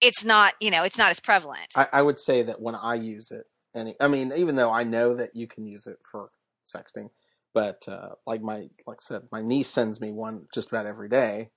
[0.00, 1.72] it's not you know it's not as prevalent.
[1.76, 4.84] I, I would say that when I use it, and I mean, even though I
[4.84, 6.30] know that you can use it for
[6.74, 7.10] sexting,
[7.52, 11.08] but uh, like my like I said, my niece sends me one just about every
[11.08, 11.50] day.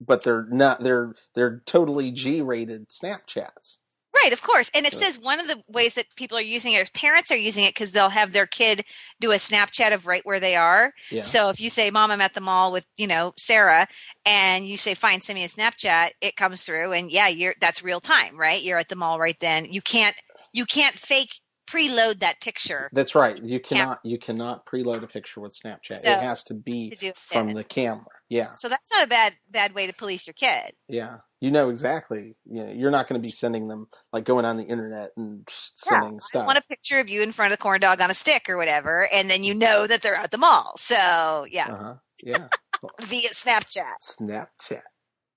[0.00, 0.80] But they're not.
[0.80, 3.78] They're they're totally G-rated Snapchats.
[4.22, 4.70] Right, of course.
[4.74, 7.64] And it says one of the ways that people are using it, parents are using
[7.64, 8.84] it because they'll have their kid
[9.20, 10.92] do a Snapchat of right where they are.
[11.10, 11.22] Yeah.
[11.22, 13.86] So if you say, Mom, I'm at the mall with, you know, Sarah,
[14.26, 17.82] and you say, Fine, send me a Snapchat, it comes through and yeah, you're that's
[17.82, 18.62] real time, right?
[18.62, 19.66] You're at the mall right then.
[19.70, 20.16] You can't
[20.52, 23.42] you can't fake preload that picture That's right.
[23.42, 26.00] You cannot you cannot preload a picture with Snapchat.
[26.00, 27.54] So, it has to be to from it.
[27.54, 28.06] the camera.
[28.30, 30.72] Yeah, So that's not a bad bad way to police your kid.
[30.88, 31.18] yeah.
[31.40, 32.36] You know exactly.
[32.44, 35.44] You know, you're not going to be sending them like going on the internet and
[35.48, 36.42] s- Yeah, sending stuff.
[36.42, 38.48] I want a picture of you in front of the corn dog on a stick
[38.48, 40.74] or whatever, and then you know that they're at the mall.
[40.76, 41.94] So yeah, Uh huh.
[42.22, 42.48] Yeah.
[43.00, 43.94] via Snapchat.
[44.02, 44.82] Snapchat.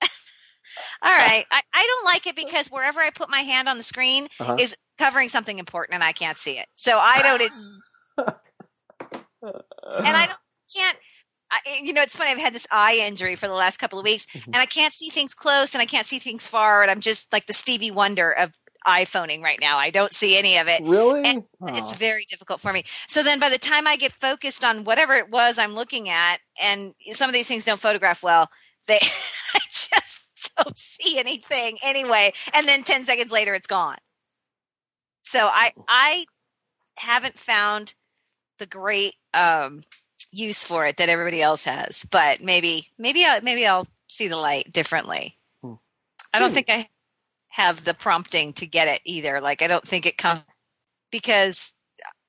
[1.01, 1.45] All right.
[1.51, 4.57] I, I don't like it because wherever I put my hand on the screen Uh-huh.
[4.59, 6.67] is covering something important and I can't see it.
[6.75, 7.41] So I don't,
[9.41, 10.39] and I don't,
[10.75, 10.97] can't,
[11.65, 12.31] I, you know, it's funny.
[12.31, 14.45] I've had this eye injury for the last couple of weeks Mhm.
[14.47, 16.81] and I can't see things close and I can't see things far.
[16.81, 18.53] And I'm just like the Stevie Wonder of
[18.87, 19.77] iPhoning right now.
[19.77, 20.81] I don't see any of it.
[20.83, 21.23] really?
[21.23, 22.83] and It's very difficult for me.
[23.07, 26.39] So then by the time I get focused on whatever it was I'm looking at,
[26.61, 28.49] and some of these things don't photograph well,
[28.87, 28.99] they
[29.55, 30.21] I just
[30.57, 32.33] don't see anything anyway.
[32.53, 33.97] And then 10 seconds later it's gone.
[35.23, 36.25] So I I
[36.97, 37.95] haven't found
[38.59, 39.83] the great um
[40.33, 44.37] use for it that everybody else has, but maybe maybe I maybe I'll see the
[44.37, 45.37] light differently.
[45.63, 45.75] Hmm.
[46.33, 46.53] I don't Hmm.
[46.53, 46.87] think I
[47.49, 49.41] have the prompting to get it either.
[49.41, 50.43] Like I don't think it comes
[51.11, 51.73] because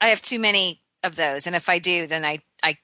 [0.00, 2.76] I have too many of those, and if I do, then I I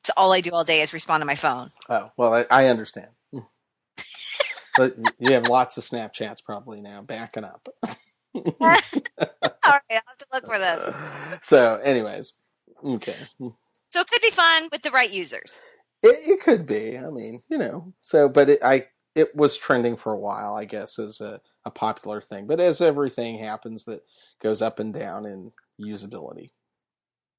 [0.00, 1.72] it's all I do all day is respond to my phone.
[1.88, 3.08] oh well, I, I understand.
[4.76, 7.68] but you have lots of Snapchats probably now backing up.
[9.64, 10.94] all right, I'll have to look for those.
[11.42, 12.32] so, anyways,
[12.84, 13.16] okay.
[13.94, 15.60] So it could be fun with the right users.
[16.02, 16.98] It, it could be.
[16.98, 17.94] I mean, you know.
[18.02, 21.70] So, but it, I it was trending for a while, I guess, as a, a
[21.70, 22.48] popular thing.
[22.48, 24.00] But as everything happens that
[24.42, 26.50] goes up and down in usability,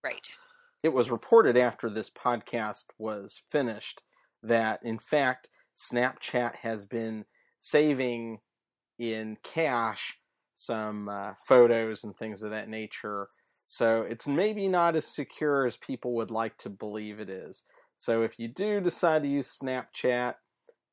[0.02, 0.34] Right.
[0.82, 4.02] it was reported after this podcast was finished
[4.42, 7.26] that, in fact, Snapchat has been
[7.60, 8.40] saving
[8.98, 10.16] in cache
[10.56, 13.28] some uh, photos and things of that nature.
[13.68, 17.64] So it's maybe not as secure as people would like to believe it is.
[18.00, 20.36] So if you do decide to use Snapchat,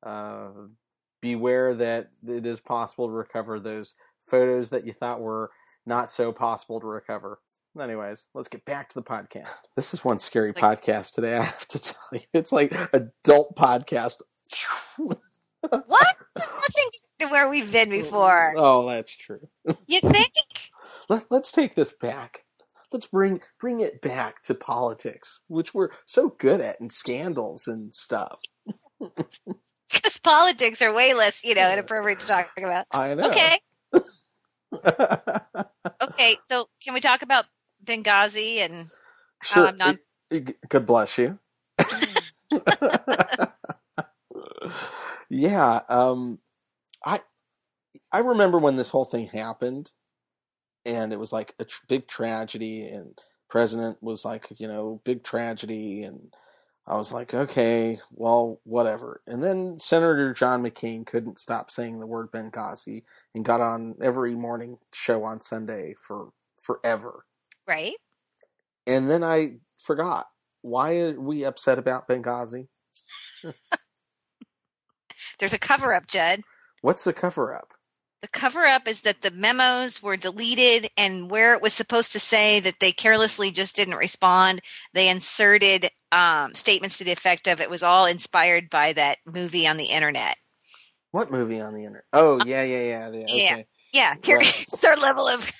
[0.05, 0.47] uh,
[1.21, 3.93] beware that it is possible to recover those
[4.27, 5.51] photos that you thought were
[5.85, 7.39] not so possible to recover.
[7.79, 9.61] Anyways, let's get back to the podcast.
[9.75, 12.21] This is one scary Like- podcast today, I have to tell you.
[12.33, 14.21] It's like adult podcast.
[15.69, 16.07] What?
[16.35, 18.53] This nothing to where we've been before.
[18.57, 19.47] Oh, that's true.
[19.87, 20.31] You think?
[21.09, 22.43] Let, let's take this back.
[22.93, 27.93] Let's bring bring it back to politics, which we're so good at, and scandals and
[27.93, 28.39] stuff.
[29.91, 32.85] Because politics are way less, you know, inappropriate to talk about.
[32.91, 33.29] I know.
[33.29, 33.59] Okay.
[36.01, 36.37] Okay.
[36.45, 37.45] So can we talk about
[37.85, 38.89] Benghazi and
[39.39, 39.67] how sure.
[39.67, 39.97] I'm not?
[40.67, 41.39] God bless you.
[45.29, 46.39] yeah, um,
[47.05, 47.21] I
[48.11, 49.91] I remember when this whole thing happened,
[50.85, 53.19] and it was like a tr- big tragedy, and
[53.49, 56.33] president was like, you know, big tragedy, and
[56.85, 59.21] I was like, okay, well, whatever.
[59.25, 64.35] And then Senator John McCain couldn't stop saying the word Benghazi and got on every
[64.35, 67.25] morning show on Sunday for forever.
[67.65, 67.95] Right.
[68.85, 70.27] And then I forgot.
[70.61, 72.67] Why are we upset about Benghazi?
[75.39, 76.41] There's a cover up, Judd.
[76.81, 77.73] What's the cover up?
[78.23, 82.21] The cover up is that the memos were deleted, and where it was supposed to
[82.21, 84.61] say that they carelessly just didn't respond,
[84.93, 89.67] they inserted um, statements to the effect of it was all inspired by that movie
[89.67, 90.37] on the internet.
[91.11, 92.05] What movie on the internet?
[92.13, 93.11] Oh, yeah, yeah, yeah.
[93.13, 93.55] yeah, Yeah.
[93.55, 93.67] okay.
[93.93, 94.55] Yeah, here, Right.
[94.71, 95.51] here's our level of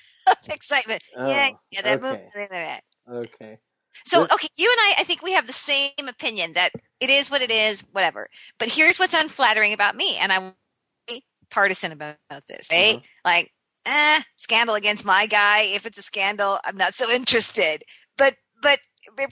[0.48, 1.02] excitement.
[1.22, 2.82] yeah, Oh, yeah, that movie on the internet.
[3.10, 3.58] Okay.
[4.06, 7.30] So, okay, you and I, I think we have the same opinion that it is
[7.30, 8.30] what it is, whatever.
[8.58, 10.54] But here's what's unflattering about me, and I'm
[11.50, 12.68] partisan about, about this.
[12.70, 12.96] Right?
[12.96, 13.06] Uh-huh.
[13.24, 13.50] Like,
[13.86, 15.62] eh, scandal against my guy.
[15.62, 17.82] If it's a scandal, I'm not so interested.
[18.16, 18.78] But, but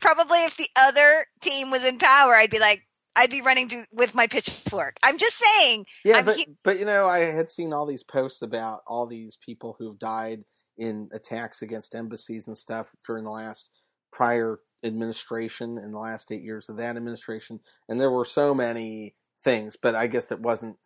[0.00, 2.82] probably if the other team was in power, I'd be like,
[3.14, 4.96] I'd be running to with my pitchfork.
[5.02, 5.86] I'm just saying.
[6.04, 9.06] Yeah, I'm but he- but you know, I had seen all these posts about all
[9.06, 10.44] these people who've died
[10.78, 13.70] in attacks against embassies and stuff during the last
[14.12, 19.14] prior administration in the last eight years of that administration, and there were so many
[19.44, 19.76] things.
[19.80, 20.76] But I guess it wasn't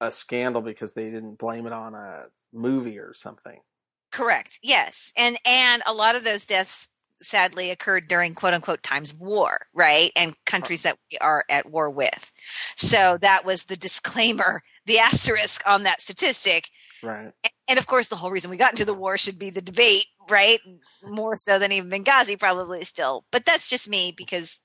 [0.00, 3.60] a scandal because they didn't blame it on a movie or something.
[4.12, 4.58] Correct.
[4.62, 5.12] Yes.
[5.16, 6.88] And and a lot of those deaths
[7.22, 10.10] sadly occurred during quote unquote times of war, right?
[10.16, 12.32] And countries that we are at war with.
[12.76, 16.70] So that was the disclaimer, the asterisk on that statistic.
[17.02, 17.32] Right.
[17.68, 20.06] And of course, the whole reason we got into the war should be the debate,
[20.30, 20.60] right?
[21.02, 23.24] More so than even Benghazi, probably still.
[23.32, 24.60] But that's just me because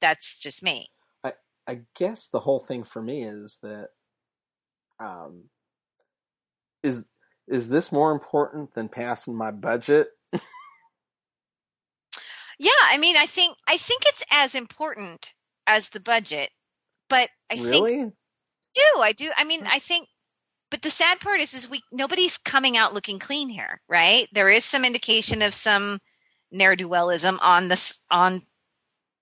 [0.00, 0.88] that's just me.
[1.22, 1.34] I,
[1.66, 3.88] I guess the whole thing for me is that
[4.98, 5.44] um,
[6.82, 7.06] is
[7.48, 10.08] is this more important than passing my budget?
[12.58, 15.34] yeah, I mean, I think I think it's as important
[15.66, 16.50] as the budget,
[17.08, 17.96] but I really?
[17.96, 18.14] think
[18.74, 19.30] do I do.
[19.36, 20.08] I mean, I think
[20.70, 24.48] but the sad part is is we nobody's coming out looking clean here right there
[24.48, 26.00] is some indication of some
[26.52, 28.42] ne'er-do-wellism on this on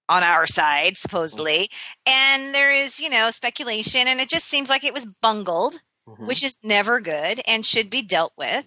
[0.08, 1.68] on our side supposedly
[2.06, 6.26] and there is you know speculation and it just seems like it was bungled Mhm.
[6.26, 8.66] which is never good and should be dealt with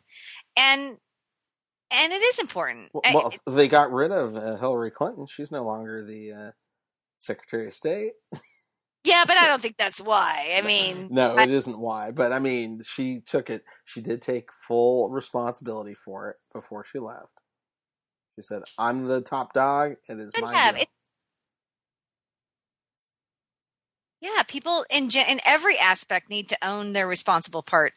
[0.58, 0.98] and
[1.94, 5.28] and it is important Well, I- well, they got rid of uh, Hillary Clinton.
[5.28, 6.52] She's no longer the uh,
[7.20, 8.14] Secretary of State.
[9.04, 12.10] yeah but i don't think that's why i mean No, I- it isn't why.
[12.10, 13.64] But I mean, she took it.
[13.86, 17.40] She did take full responsibility for it before she left.
[18.36, 19.98] She said, "I'm the top dog.
[20.10, 20.90] It is my it-
[24.22, 27.94] yeah people in gen- in every aspect need to own their responsible part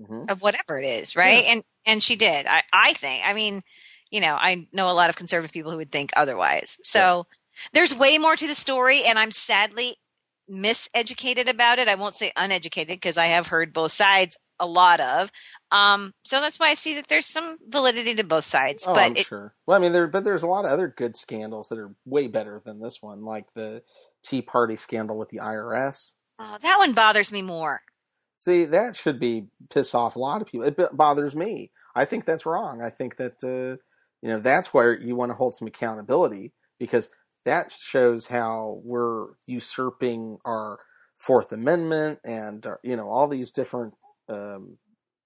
[0.00, 0.30] Mhm.
[0.30, 1.44] of whatever it is, right?
[1.46, 2.46] And and she did.
[2.46, 3.24] I I think.
[3.26, 3.62] I mean,
[4.10, 6.78] you know, I know a lot of conservative people who would think otherwise.
[6.82, 7.26] So
[7.72, 9.96] there's way more to the story, and I'm sadly
[10.50, 11.88] miseducated about it.
[11.88, 15.30] I won't say uneducated because I have heard both sides a lot of.
[15.70, 18.86] Um, so that's why I see that there's some validity to both sides.
[18.86, 19.54] Oh, but I'm it, sure.
[19.66, 22.26] Well, I mean, there, but there's a lot of other good scandals that are way
[22.26, 23.82] better than this one, like the
[24.26, 26.12] Tea Party scandal with the IRS.
[26.38, 27.80] oh, that one bothers me more.
[28.38, 30.66] See, that should be piss off a lot of people.
[30.66, 31.70] It b- bothers me.
[31.94, 32.82] I think that's wrong.
[32.82, 33.80] I think that uh,
[34.22, 37.10] you know that's where you want to hold some accountability because
[37.46, 40.80] that shows how we're usurping our
[41.18, 43.94] Fourth Amendment and uh, you know all these different
[44.28, 44.76] um,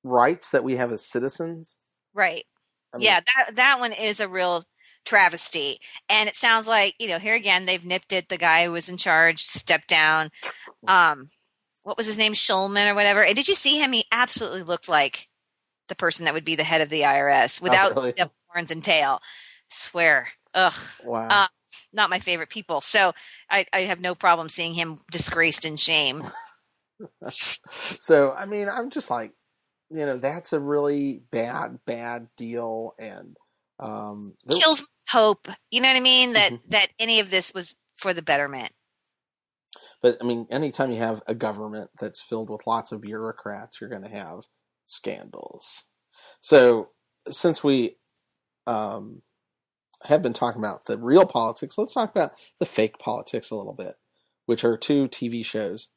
[0.04, 1.78] rights that we have as citizens.
[2.14, 2.44] Right.
[2.94, 4.64] I mean, yeah, that that one is a real
[5.04, 5.78] travesty.
[6.08, 8.28] And it sounds like, you know, here again they've nipped it.
[8.28, 10.30] The guy who was in charge stepped down.
[10.86, 11.30] Um
[11.82, 12.34] what was his name?
[12.34, 13.24] Shulman or whatever.
[13.24, 13.92] And did you see him?
[13.92, 15.28] He absolutely looked like
[15.88, 18.12] the person that would be the head of the IRS without really?
[18.12, 19.20] the horns and tail.
[19.70, 20.28] Swear.
[20.54, 20.72] Ugh.
[21.04, 21.28] Wow.
[21.28, 21.46] Uh,
[21.92, 22.80] Not my favorite people.
[22.80, 23.12] So
[23.50, 26.24] I, I have no problem seeing him disgraced in shame.
[27.30, 29.32] so I mean, I'm just like,
[29.90, 33.36] you know, that's a really bad, bad deal, and
[33.80, 35.48] um, Kills hope.
[35.70, 36.34] You know what I mean?
[36.34, 36.60] That Mhm.
[36.70, 38.72] that any of this was for the betterment.
[40.02, 43.90] But I mean, anytime you have a government that's filled with lots of bureaucrats, you're
[43.90, 44.46] going to have
[44.86, 45.84] scandals.
[46.40, 46.90] So,
[47.30, 47.98] since we
[48.66, 49.22] um,
[50.04, 53.74] have been talking about the real politics, let's talk about the fake politics a little
[53.74, 53.96] bit,
[54.46, 55.88] which are two TV shows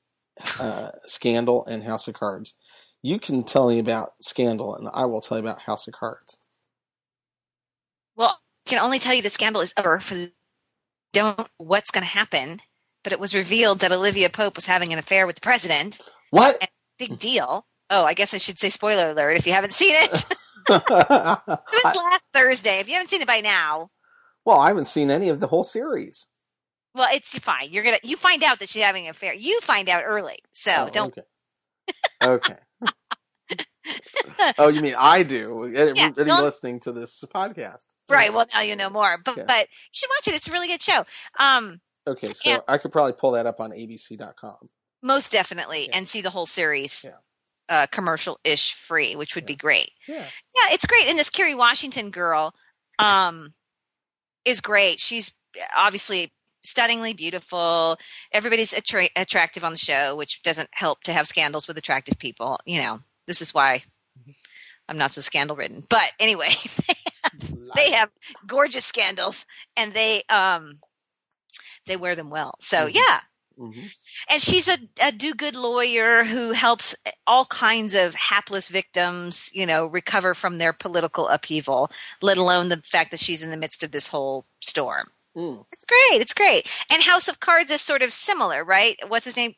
[0.60, 2.56] uh, Scandal and House of Cards.
[3.02, 6.38] You can tell me about Scandal, and I will tell you about House of Cards.
[8.16, 10.32] Well, I can only tell you the scandal is over for the
[11.12, 12.60] don't know what's going to happen,
[13.04, 16.00] but it was revealed that Olivia Pope was having an affair with the president.
[16.32, 16.68] What?
[16.98, 17.66] Big deal.
[17.90, 20.26] Oh, I guess I should say spoiler alert if you haven't seen it.
[20.70, 22.80] it was last Thursday.
[22.80, 23.90] If you haven't seen it by now,
[24.46, 26.28] well, I haven't seen any of the whole series.
[26.96, 27.70] well, it's fine.
[27.72, 29.34] You're gonna you find out that she's having an affair.
[29.34, 31.18] You find out early, so Oh, don't.
[31.18, 31.22] Okay.
[32.24, 32.56] Okay.
[34.58, 35.48] oh, you mean I do?
[35.74, 37.86] Don't- listening to this podcast.
[38.10, 38.34] Right.
[38.34, 39.18] Well, now you know more.
[39.24, 39.44] But Yeah.
[39.48, 40.36] but you should watch it.
[40.36, 41.06] It's a really good show.
[41.40, 42.58] Um, Okay, so yeah.
[42.68, 44.70] I could probably pull that up on ABC.com.
[45.02, 45.98] most definitely, Yeah.
[45.98, 47.06] and see the whole series.
[47.06, 47.18] Yeah.
[47.70, 49.92] Uh, commercial ish free, which would be great.
[50.08, 50.18] Yeah.
[50.18, 51.08] Yeah, it's great.
[51.08, 52.54] And this Kerry Washington girl
[53.00, 53.54] um
[54.46, 55.00] is great.
[55.00, 55.32] She's
[55.76, 56.34] obviously
[56.66, 57.98] stunningly beautiful.
[58.34, 62.60] Everybody's attra- attractive on the show, which doesn't help to have scandals with attractive people.
[62.66, 63.84] You know, this is why
[64.90, 65.84] I'm not so scandal ridden.
[65.90, 66.50] But anyway,
[67.76, 68.10] they have
[68.46, 69.46] gorgeous scandals
[69.78, 70.80] and they um
[71.86, 72.56] they wear them well.
[72.60, 72.94] So Mhm.
[72.96, 73.20] yeah,
[73.60, 73.94] Mhm.
[74.30, 76.96] and she's a, a do-good lawyer who helps
[77.28, 82.78] all kinds of hapless victims you know recover from their political upheaval let alone the
[82.78, 85.66] fact that she's in the midst of this whole storm Mm.
[85.72, 89.36] it's great it's great and house of cards is sort of similar right what's his
[89.38, 89.56] name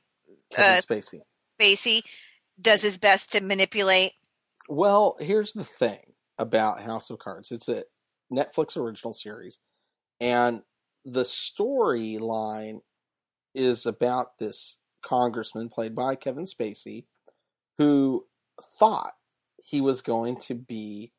[0.52, 1.22] Kevin Uh, Spacey.
[1.60, 2.02] spacey
[2.60, 4.14] does his best to manipulate
[4.70, 7.52] Well, here's the thing about House of Cards.
[7.52, 7.84] It's a
[8.34, 9.60] Netflix original series,
[10.20, 10.62] and
[11.06, 12.80] the storyline
[13.54, 17.06] is about this congressman played by Kevin Spacey
[17.78, 18.26] who
[18.80, 19.14] thought
[19.64, 21.12] he was going to be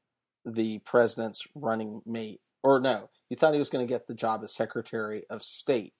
[0.45, 4.43] the president's running mate, or no, he thought he was going to get the job
[4.43, 5.93] as Secretary of State,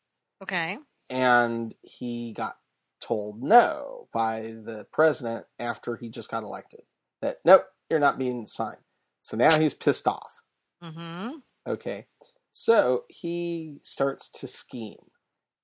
[0.43, 0.79] Okay.
[1.11, 2.57] and he got
[3.01, 6.81] told no by the president after he just got elected.
[7.23, 8.79] That nope, you're not being signed.
[9.23, 10.43] So now he's pissed off.
[10.83, 11.31] Mm-hmm.
[11.67, 12.07] Okay.
[12.53, 15.11] So he starts to scheme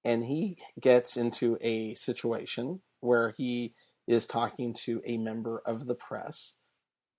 [0.05, 3.75] and he gets into a situation where he
[4.07, 6.55] is talking to a member of the press,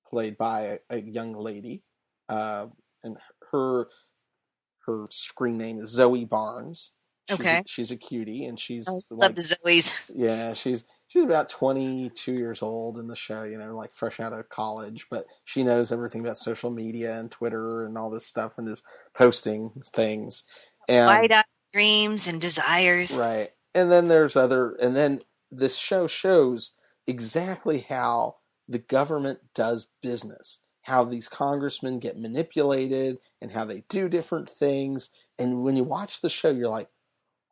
[0.10, 1.84] played by a, a young lady.
[2.30, 2.68] Uh,
[3.04, 3.18] and
[3.52, 3.88] her
[4.86, 6.92] her screen name is Zoe Barnes.
[7.30, 7.58] She's Okay.
[7.60, 10.12] A, she's a cutie and she's I love like the Zoes.
[10.16, 14.34] yeah, she's she's about 22 years old in the show, you know, like fresh out
[14.34, 18.58] of college, but she knows everything about social media and Twitter and all this stuff
[18.58, 20.44] and is posting things.
[20.90, 23.16] And Wide-eyed dreams and desires.
[23.16, 23.50] right.
[23.74, 25.22] And then there's other and then
[25.52, 26.74] this show shows
[27.08, 28.36] exactly how
[28.68, 30.60] the government does business.
[30.84, 35.10] How these congressmen get manipulated and how they do different things.
[35.40, 36.90] And when you watch the show, you're like,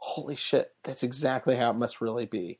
[0.03, 2.59] holy shit, that's exactly how it must really be.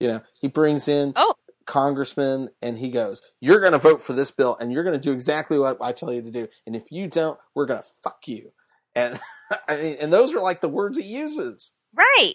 [0.00, 1.34] You know, he brings in Oh.
[1.66, 5.08] congressmen and he goes, You're going to vote for this bill and you're going to
[5.08, 6.48] do exactly what I tell you to do.
[6.66, 8.52] And if you don't, we're going to fuck you.
[8.94, 9.18] And
[9.68, 11.72] I mean, and those are like the words he uses.
[11.94, 12.34] Right.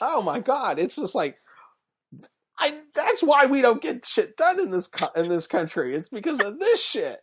[0.00, 0.78] Oh my God.
[0.78, 1.38] It's just like,
[2.58, 5.94] I, that's why we don't get shit done in this in this country.
[5.94, 7.20] It's because of this shit.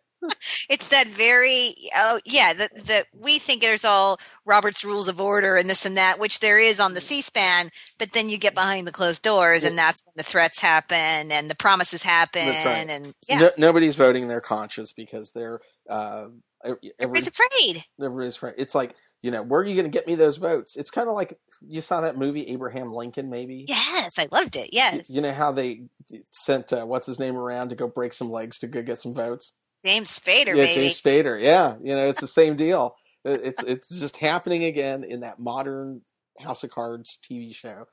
[0.70, 5.70] It's that very oh yeah that we think there's all Robert's Rules of Order and
[5.70, 7.72] this and that, which there is on the C-SPAN.
[7.98, 11.50] But then you get behind the closed doors, and that's when the threats happen and
[11.50, 12.90] the promises happen, right.
[12.90, 15.60] and yeah, No, nobody's voting their conscience because they're
[15.90, 16.28] uh,
[16.64, 17.86] every, everybody's afraid.
[18.02, 20.76] Everybody's afraid It's like, you know, where are you going to get me those votes?
[20.76, 23.66] It's kind of like you saw that movie Abraham Lincoln, maybe.
[23.68, 24.70] Yes, I loved it.
[24.72, 25.84] Yes, You know how they
[26.32, 29.14] sent uh, what's his name around to go break some legs to go get some
[29.14, 29.54] votes?
[29.86, 30.74] James Spader, yeah, baby.
[30.74, 31.42] James Spader.
[31.42, 32.96] Yeah, you know, it's the same deal.
[33.24, 36.02] It's it's just happening again in that modern
[36.40, 37.86] House of Cards TV show.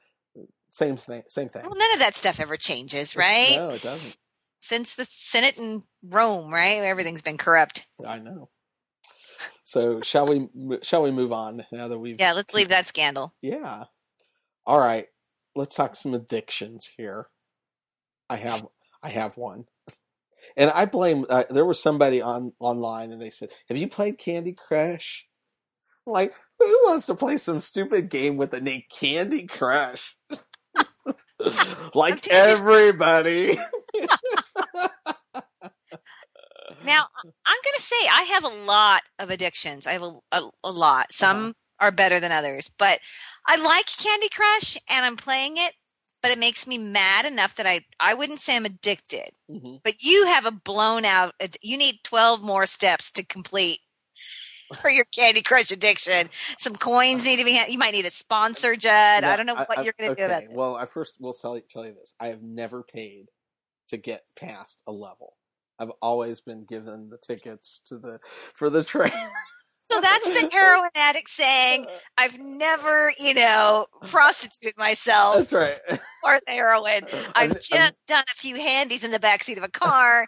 [0.70, 1.22] Same thing.
[1.28, 1.62] Same thing.
[1.64, 3.57] Well, none of that stuff ever changes, right?
[3.57, 4.16] No, it doesn't.
[4.61, 6.82] Since the Senate in Rome, right?
[6.82, 7.86] Everything's been corrupt.
[8.07, 8.49] I know.
[9.64, 10.49] So shall we
[10.82, 13.34] shall we move on now that we've Yeah, let's leave that scandal.
[13.43, 13.84] Yeah.
[14.66, 15.09] All right.
[15.55, 17.28] Let's talk some addictions here.
[18.30, 18.66] I have
[19.03, 19.64] I have one.
[20.57, 24.18] And I blame uh, there was somebody on online and they said, "Have you played
[24.18, 25.26] Candy Crush?"
[26.07, 30.16] I'm like, who wants to play some stupid game with the name Candy Crush?
[31.95, 33.59] like everybody.
[36.84, 37.07] Now,
[37.47, 39.86] I'm going to say I have a lot of addictions.
[39.86, 41.12] I have a, a, a lot.
[41.12, 41.53] Some Uh-huh.
[41.78, 42.99] are better than others, but
[43.47, 45.74] I like Candy Crush and I'm playing it,
[46.22, 49.30] but it makes me mad enough that I, I wouldn't say I'm addicted.
[49.50, 49.80] Mhm.
[49.82, 53.80] But you have a blown out, you need 12 more steps to complete
[54.80, 56.28] for your Candy Crush addiction.
[56.58, 59.24] Some coins need to be, you might need a sponsor, Judd.
[59.24, 60.50] I don't know what I- you're going to okay, do about it.
[60.52, 62.14] Well, I first will tell you, tell you this.
[62.20, 63.26] I have never paid
[63.88, 65.34] to get past a level.
[65.78, 68.20] I've always been given the tickets to the
[68.54, 69.10] for the train.
[69.93, 71.86] So that's the heroin addict saying,
[72.16, 75.78] I've never, you know, prostituted myself That's right.
[76.22, 77.05] for the heroin.
[77.05, 80.26] Uh, I've I'm- just I'm- done a few handies in the backseat of a car.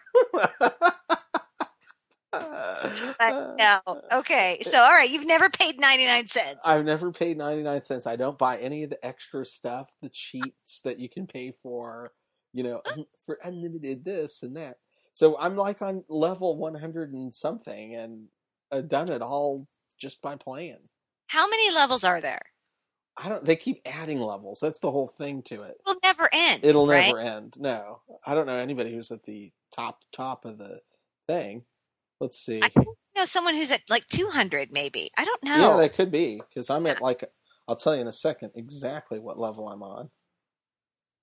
[3.57, 3.79] No.
[4.11, 4.59] Okay.
[4.61, 5.09] So, all right.
[5.09, 6.59] You've never paid 99 cents.
[6.65, 8.07] I've never paid 99 cents.
[8.07, 12.11] I don't buy any of the extra stuff, the cheats that you can pay for,
[12.53, 12.81] you know,
[13.25, 14.77] for unlimited this and that.
[15.13, 18.25] So I'm like on level 100 and something and
[18.87, 19.67] done it all
[19.99, 20.79] just by playing.
[21.27, 22.41] How many levels are there?
[23.17, 24.59] I don't, they keep adding levels.
[24.59, 25.77] That's the whole thing to it.
[25.85, 26.65] It'll never end.
[26.65, 27.05] It'll right?
[27.05, 27.55] never end.
[27.57, 30.81] No, I don't know anybody who's at the top, top of the
[31.27, 31.63] thing.
[32.19, 32.61] Let's see.
[32.61, 32.71] I
[33.15, 35.09] know someone who's at like 200, maybe.
[35.17, 35.57] I don't know.
[35.57, 37.23] Yeah, that could be because I'm at like
[37.67, 40.09] I'll tell you in a second exactly what level I'm on.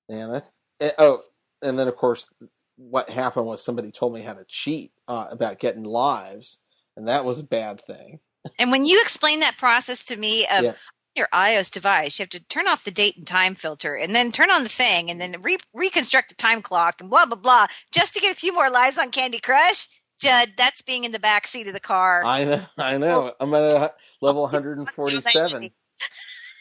[0.09, 1.23] And I th- eh, oh,
[1.63, 2.31] and then of course
[2.77, 6.59] what happened was somebody told me how to cheat uh, about getting lives,
[6.97, 8.21] and that was a bad thing.
[8.59, 10.73] and when you explain that process to me of Yeah.
[11.15, 14.33] your iOS device, you have to turn off the date and time filter and then
[14.33, 17.67] turn on the thing and then re- reconstruct the time clock and blah, blah, blah,
[17.93, 19.89] just to get a few more lives on Candy Crush.
[20.21, 22.23] Judd, that's being in the back seat of the car.
[22.25, 23.33] I know, I know.
[23.41, 25.71] I'm at a level 147.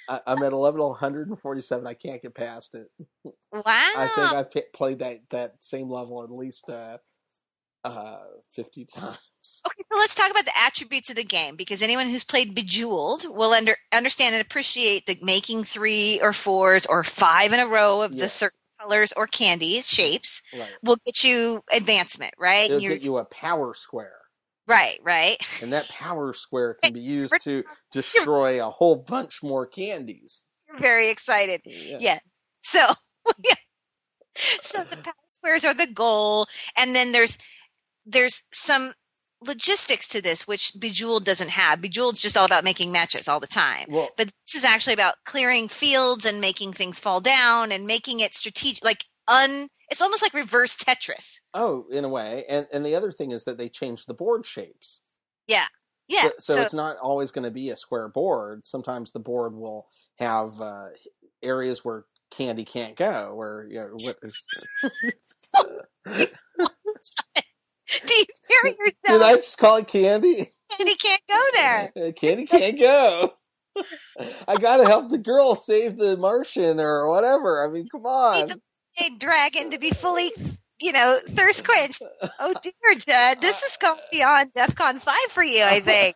[0.09, 1.85] I, I'm at a level 147.
[1.87, 2.87] I can't get past it.
[3.51, 3.61] wow.
[3.65, 6.97] I think I've played that that same level at least uh,
[7.83, 8.19] uh,
[8.53, 9.17] 50 times.
[9.65, 13.25] Okay, so let's talk about the attributes of the game because anyone who's played Bejeweled
[13.27, 18.01] will under, understand and appreciate the making three or fours or five in a row
[18.03, 18.35] of the Yes.
[18.35, 20.69] certain colors or candies, shapes, Right.
[20.83, 22.65] will get you advancement, right?
[22.69, 24.19] It'll you're- get you a power square.
[24.67, 25.37] right, right.
[25.63, 30.45] And that power square can be used to destroy a whole bunch more candies.
[30.67, 31.61] You're very excited.
[31.65, 31.99] Yes.
[31.99, 32.19] Yeah.
[32.61, 32.93] So,
[33.43, 33.55] yeah.
[34.61, 36.45] so the power squares are the goal,
[36.77, 37.39] and then there's
[38.05, 38.93] there's some
[39.43, 41.81] logistics to this which Bejeweled doesn't have.
[41.81, 43.87] Bejeweled's just all about making matches all the time.
[43.89, 48.19] Well, But this is actually about clearing fields and making things fall down and making
[48.19, 49.67] it strategic, like un.
[49.89, 51.39] It's almost like reverse Tetris.
[51.53, 52.45] oh, in a way.
[52.47, 55.01] And and the other thing is that they change the board shapes.
[55.47, 56.23] Yeah.
[56.23, 58.65] So, so, so it's not always going to be a square board.
[58.65, 59.87] Sometimes the board will
[60.17, 60.87] have uh,
[61.41, 63.95] areas where candy can't go, where you know,
[66.05, 66.29] what,
[68.05, 68.93] do you hear yourself?
[69.05, 69.21] did?
[69.21, 70.51] I just call it candy?
[70.77, 71.91] Candy can't go there.
[72.01, 73.33] Uh, Candy can't go.
[74.47, 77.65] I gotta help the girl save the Martian or whatever.
[77.65, 78.51] I mean, come on.
[78.51, 80.31] a dragon to be fully,
[80.79, 82.03] you know, thirst quenched.
[82.39, 85.63] Oh dear, Judd, this is going beyond DEFCON five for you.
[85.63, 86.15] I think.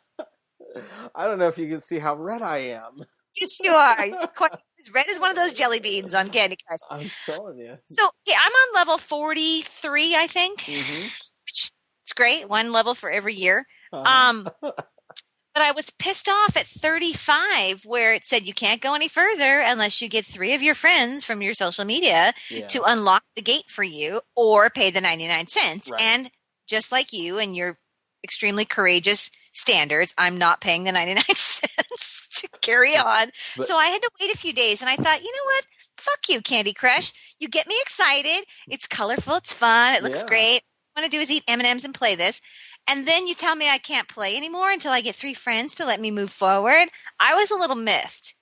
[1.14, 3.04] I don't know if you can see how red I am.
[3.40, 4.06] yes, you are.
[4.06, 4.52] You're quite
[4.94, 6.80] red as one of those jelly beans on Candy Crush.
[6.90, 7.78] I'm telling you.
[7.86, 10.62] So yeah, I'm on level forty three, I think.
[10.62, 11.25] hmm it's
[12.16, 13.66] great, one level for every year.
[13.92, 14.04] Uh-huh.
[14.04, 19.08] Um, but I was pissed off at 35, where it said you can't go any
[19.08, 22.68] further unless you get three of your friends from your social media yeah.
[22.68, 25.90] to unlock the gate for you or pay the 99 cents.
[25.90, 26.02] Right.
[26.02, 26.32] And
[26.68, 27.78] just like you and your
[28.24, 33.32] extremely courageous standards, I'm not paying the 99 cents to carry on.
[33.56, 35.66] But- so I had to wait a few days and I thought, you know what?
[35.96, 37.14] Fuck you, Candy Crush.
[37.40, 38.46] You get me excited.
[38.68, 39.36] It's colorful.
[39.38, 39.96] It's fun.
[39.96, 40.28] It looks Yeah.
[40.28, 40.62] great.
[40.96, 42.42] I want to do is eat M&Ms and play this.
[42.88, 45.86] And then you tell me I can't play anymore until I get three friends to
[45.86, 46.88] let me move forward.
[47.20, 48.36] I was a little miffed.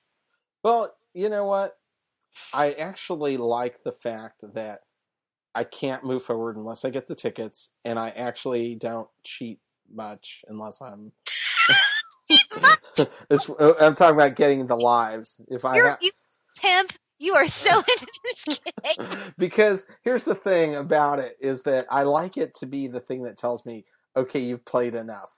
[0.64, 1.78] Well, you know what?
[2.54, 4.82] I actually like the fact that
[5.56, 9.60] I can't move forward unless I get the tickets, and I actually don't cheat
[9.92, 11.12] much unless I'm.
[13.80, 15.40] I'm talking about getting the lives.
[15.48, 16.12] If I You're, ha- you
[16.60, 16.94] pimp.
[17.20, 18.60] You are so into this
[18.98, 19.34] game.
[19.38, 23.24] because here's the thing about it is that I like it to be the thing
[23.24, 23.86] that tells me,
[24.16, 25.32] okay, you've played enough.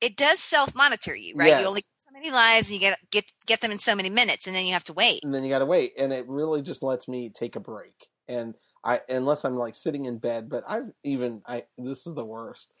[0.00, 1.48] It does self monitor you, right?
[1.48, 1.60] Yes.
[1.62, 4.10] You only get so many lives and you get get get them in so many
[4.10, 5.20] minutes and then you have to wait.
[5.24, 8.06] and then you got to wait and it really just lets me take a break
[8.28, 12.24] and i unless i'm like sitting in bed but i've even i this is the
[12.24, 12.72] worst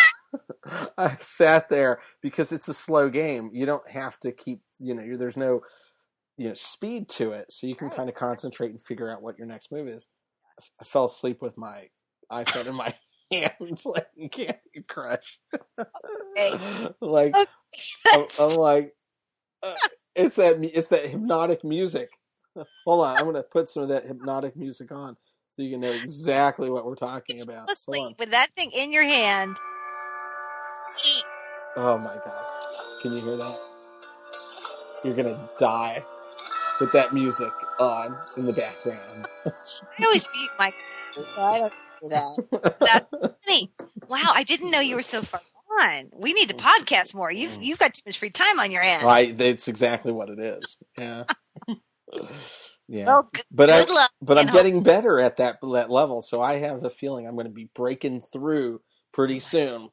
[0.98, 5.16] i've sat there because it's a slow game you don't have to keep you know
[5.16, 5.60] there's no
[6.38, 7.96] you know speed to it so you can Right.
[7.98, 10.06] kind of concentrate and figure out what your next move is
[10.46, 11.88] I f- I fell asleep with my
[12.32, 12.94] iphone in my
[13.30, 15.38] hand playing candy crush
[17.00, 17.34] like
[18.12, 18.94] I'm, I'm like,
[19.62, 19.74] uh,
[20.16, 22.08] it's that it's that hypnotic music.
[22.86, 25.16] Hold on, I'm gonna put some of that hypnotic music on
[25.56, 27.54] so you can know exactly what we're talking about.
[27.54, 28.14] Hold Honestly, on.
[28.18, 29.56] with that thing in your hand.
[31.76, 32.44] Oh my god,
[33.02, 33.60] can you hear that?
[35.04, 36.04] You're gonna die
[36.80, 39.28] with that music on in the background.
[39.46, 40.72] I always mute my
[41.12, 41.72] so I don't
[42.02, 42.76] do that.
[42.80, 43.72] That's funny.
[44.08, 45.40] Wow, I didn't know you were so far
[45.80, 46.10] on.
[46.14, 47.30] We need to podcast more.
[47.30, 49.04] You've you've got too much free time on your hands.
[49.04, 50.76] right, that's exactly what it is.
[50.98, 51.24] Yeah,
[52.88, 53.06] yeah.
[53.06, 56.56] Well, but I, luck, But I'm and getting better at that that level, so I
[56.56, 58.80] have a feeling I'm going to be breaking through
[59.12, 59.88] pretty soon.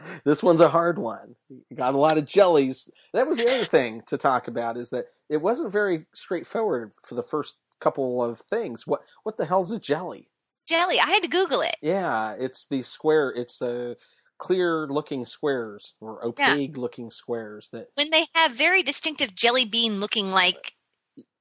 [0.24, 1.36] this one's a hard one.
[1.74, 2.90] Got a lot of jellies.
[3.12, 7.14] That was the other thing to talk about is that it wasn't very straightforward for
[7.14, 8.86] the first couple of things.
[8.86, 10.28] What what the hell's a jelly?
[10.66, 10.98] jelly.
[11.00, 11.76] I had to Google it.
[11.82, 13.30] Yeah, it's the square.
[13.30, 13.96] It's the
[14.38, 17.88] clear looking squares or opaque looking squares that.
[17.94, 20.74] When they have very distinctive jelly bean looking like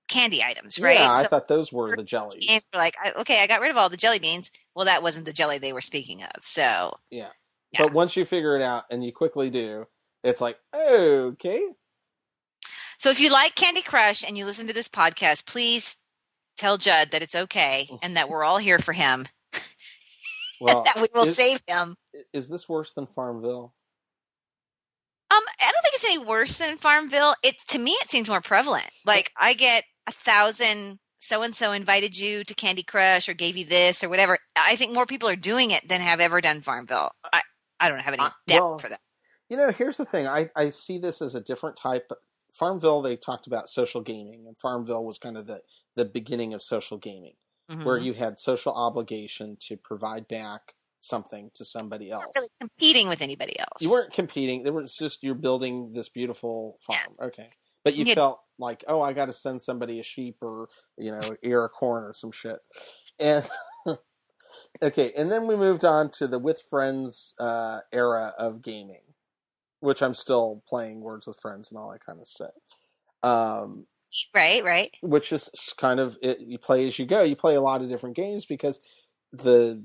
[0.08, 1.00] candy items, right?
[1.00, 2.46] Yeah, I thought those were the jellies.
[2.50, 4.52] and like, okay, I got rid of all the jelly beans.
[4.76, 6.44] Well, that wasn't the jelly they were speaking of.
[6.44, 7.30] So Yeah.
[7.74, 7.84] Yeah.
[7.84, 9.88] But once you figure it out, and you quickly do,
[10.24, 11.64] it's like, okay.
[12.98, 15.98] So if you like Candy Crush and you listen to this podcast, please
[16.58, 19.26] tell Judd that it's okay and that we're all here for him.
[20.62, 21.96] Well, that we will is, save him.
[22.34, 23.74] is this worse than Farmville?
[25.32, 27.34] Um, I don't think it's any worse than Farmville.
[27.42, 28.86] It to me, it seems more prevalent.
[29.04, 31.00] Like I get a thousand.
[31.20, 34.38] So and so invited you to Candy Crush or gave you this or whatever.
[34.56, 37.12] I think more people are doing it than have ever done Farmville.
[37.34, 37.42] I
[37.82, 39.02] I don't have any I- doubt well, for that.
[39.50, 40.28] You know, here's the thing.
[40.28, 42.10] I, I see this as a different type.
[42.54, 45.62] Farmville, they talked about social gaming, and Farmville was kind of the,
[45.96, 47.34] the beginning of social gaming,
[47.84, 48.04] where Mhm.
[48.06, 52.26] you had social obligation to provide back something to somebody else.
[52.36, 53.82] really competing with anybody else.
[53.82, 54.66] You weren't competing.
[54.66, 57.16] It was just you're building this beautiful farm.
[57.22, 57.50] Okay.
[57.84, 58.14] but you Yeah.
[58.14, 61.72] felt like, oh, I got to send somebody a sheep or you know ear of
[61.72, 62.60] corn or some shit.
[63.18, 63.44] And
[64.82, 69.02] okay, and then we moved on to the with friends uh, era of gaming,
[69.80, 72.52] which I'm still playing Words with Friends and all that kind of stuff.
[73.24, 73.86] Um,
[74.36, 74.94] Right, right.
[75.02, 77.22] which is kind of it, you play as you go.
[77.24, 78.82] You play a lot of different games because
[79.32, 79.84] the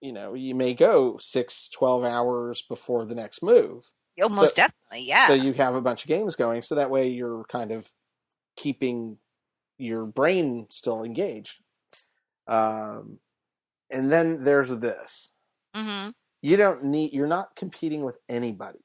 [0.00, 3.92] you know you may go six, 12 hours before the next move.
[4.20, 5.06] Oh, So- most definitely.
[5.06, 5.28] Yeah.
[5.28, 7.88] So you have a bunch of games going, so that way you're kind of
[8.56, 9.18] keeping
[9.78, 11.62] your brain still engaged.
[12.48, 13.18] Um,
[13.90, 15.34] and then there's this:
[15.74, 16.10] hmm
[16.42, 18.80] you don't need, you're not competing with anybody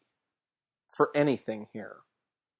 [0.91, 1.97] for anything here,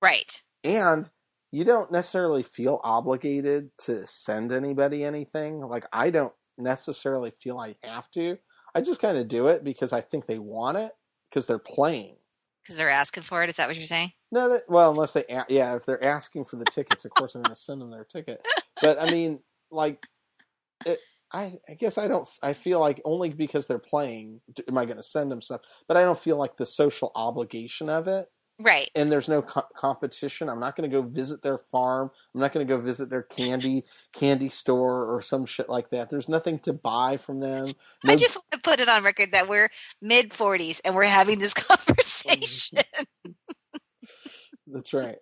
[0.01, 0.41] Right.
[0.63, 1.09] and
[1.51, 5.59] you don't necessarily feel obligated to send anybody anything.
[5.61, 8.37] Like I don't necessarily feel I have to.
[8.73, 10.91] I just kind of do it because I think they want it
[11.29, 12.17] because they're playing.
[12.63, 13.49] Because they're asking for it.
[13.49, 14.11] Is that what you're saying?
[14.31, 17.41] No, that, well, unless they, yeah, if they're asking for the tickets, of course I'm
[17.41, 18.41] going to send them their ticket.
[18.81, 19.39] But I mean,
[19.71, 20.01] like,
[20.85, 20.99] it,
[21.35, 22.27] I, I guess I don't.
[22.41, 25.59] I feel like only because they're playing am I going to send them stuff.
[25.85, 28.29] But I don't feel like the social obligation of it.
[28.57, 28.89] Right.
[28.95, 30.47] And there's no co- competition.
[30.47, 32.09] I'm not going to go visit their farm.
[32.33, 33.83] I'm not going to go visit their candy
[34.13, 36.09] candy store or some shit like that.
[36.09, 37.67] There's nothing to buy from them.
[38.05, 39.69] I just want to put it on record that we're
[40.01, 42.79] mid 40s and we're having this conversation.
[44.67, 45.17] That's right.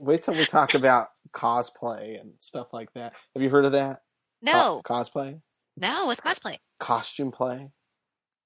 [0.00, 3.12] Wait till we talk about cosplay and stuff like that.
[3.34, 4.00] Have you heard of that?
[4.46, 5.40] No, Co- cosplay,
[5.76, 6.56] no, with cosplay.
[6.80, 7.70] costume play.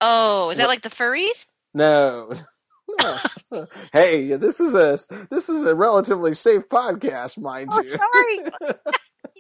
[0.01, 1.47] Oh, is that like the furries?
[1.75, 2.33] No.
[3.53, 3.67] No.
[3.93, 4.99] hey, this is a
[5.31, 7.79] this is a relatively safe podcast, mind you.
[7.79, 7.89] Oh, you.
[7.89, 8.75] sorry.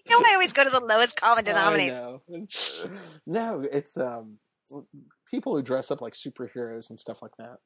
[0.06, 2.18] You know, I always go to the lowest common denominator.
[3.26, 4.38] No, it's um
[5.30, 7.56] people who dress up like superheroes and stuff like that.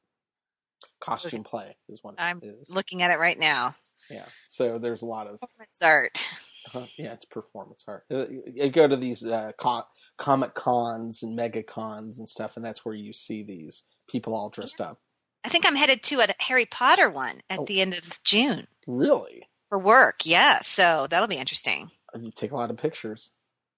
[1.01, 2.69] Costume play is what I'm is.
[2.69, 3.75] Looking at it right now.
[4.09, 4.25] Yeah.
[4.47, 6.25] So there's a lot of Performance art.
[6.73, 8.05] Uh, yeah, it's performance art.
[8.11, 9.83] Uh, You go to these uh, co-
[10.17, 14.49] comic cons and mega cons and stuff, and that's where you see these people all
[14.49, 14.99] dressed up.
[15.43, 17.65] I think I'm headed to a Harry Potter one at Oh.
[17.65, 20.21] the end of June Really, for work.
[20.25, 21.91] Yeah, so that'll be interesting.
[22.19, 23.29] you take a lot of pictures.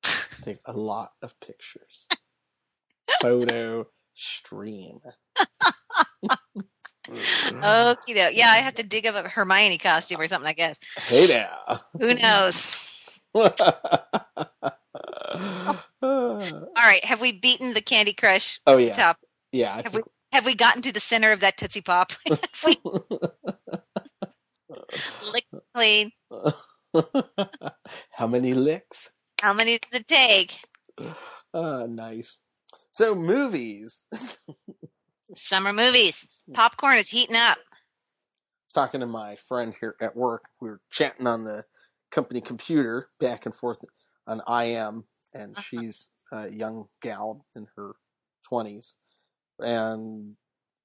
[0.41, 2.07] take a lot of pictures.
[3.21, 4.99] Photo stream.
[7.09, 8.33] Okie doke.
[8.35, 10.79] Yeah, I have to dig up a Hermione costume or something, I guess.
[11.07, 11.81] Hey now.
[11.99, 12.75] Who knows?
[16.01, 16.41] All
[16.75, 19.17] right, have we beaten the Candy Crush oh yeah, top?
[19.51, 19.73] yeah.
[19.73, 22.11] I Have think, Have we gotten to the center of that Tootsie Pop?
[22.65, 22.75] We
[25.33, 26.11] licked clean?
[28.11, 29.11] How many licks?
[29.41, 30.57] How many does it take?
[31.53, 32.41] Uh, nice.
[32.91, 34.07] So movies.
[35.35, 36.25] Summer movies.
[36.53, 37.57] Popcorn is heating up.
[38.73, 40.43] talking to my friend here at work.
[40.61, 41.65] We were chatting on the
[42.11, 43.79] company computer back and forth
[44.27, 45.61] on IM, and Uh-huh.
[45.61, 47.95] she's a young gal in her
[48.47, 48.95] twenties,
[49.59, 50.35] and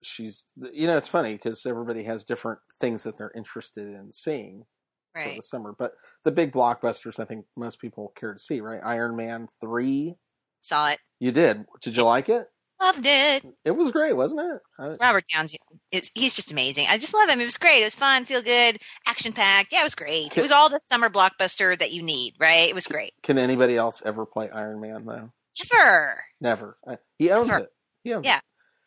[0.02, 4.64] she's you know it's funny because everybody has different things that they're interested in seeing
[5.12, 5.92] for the summer, but
[6.24, 8.80] the big blockbusters I think most people care to see, right?
[8.82, 10.14] Iron Man three,
[10.62, 10.98] Saw it.
[11.20, 11.66] you did.
[11.82, 12.46] Did you like it?
[12.82, 13.44] Loved it.
[13.64, 14.60] It was great, wasn't it?
[14.78, 15.50] I, Robert Downey,
[15.90, 16.86] he's just amazing.
[16.90, 17.40] I just love him.
[17.40, 17.80] It was great.
[17.80, 19.72] It was fun, feel good, action packed.
[19.72, 20.36] Yeah, it was great.
[20.36, 22.68] It was all the summer blockbuster that you need, right?
[22.68, 23.12] It was great.
[23.22, 25.30] can anybody else ever play Iron Man though?
[25.72, 26.24] Never.
[26.40, 26.78] Never.
[26.86, 27.64] I, he owns Never.
[27.64, 27.70] it.
[28.02, 28.38] He owns Yeah.
[28.38, 28.42] it.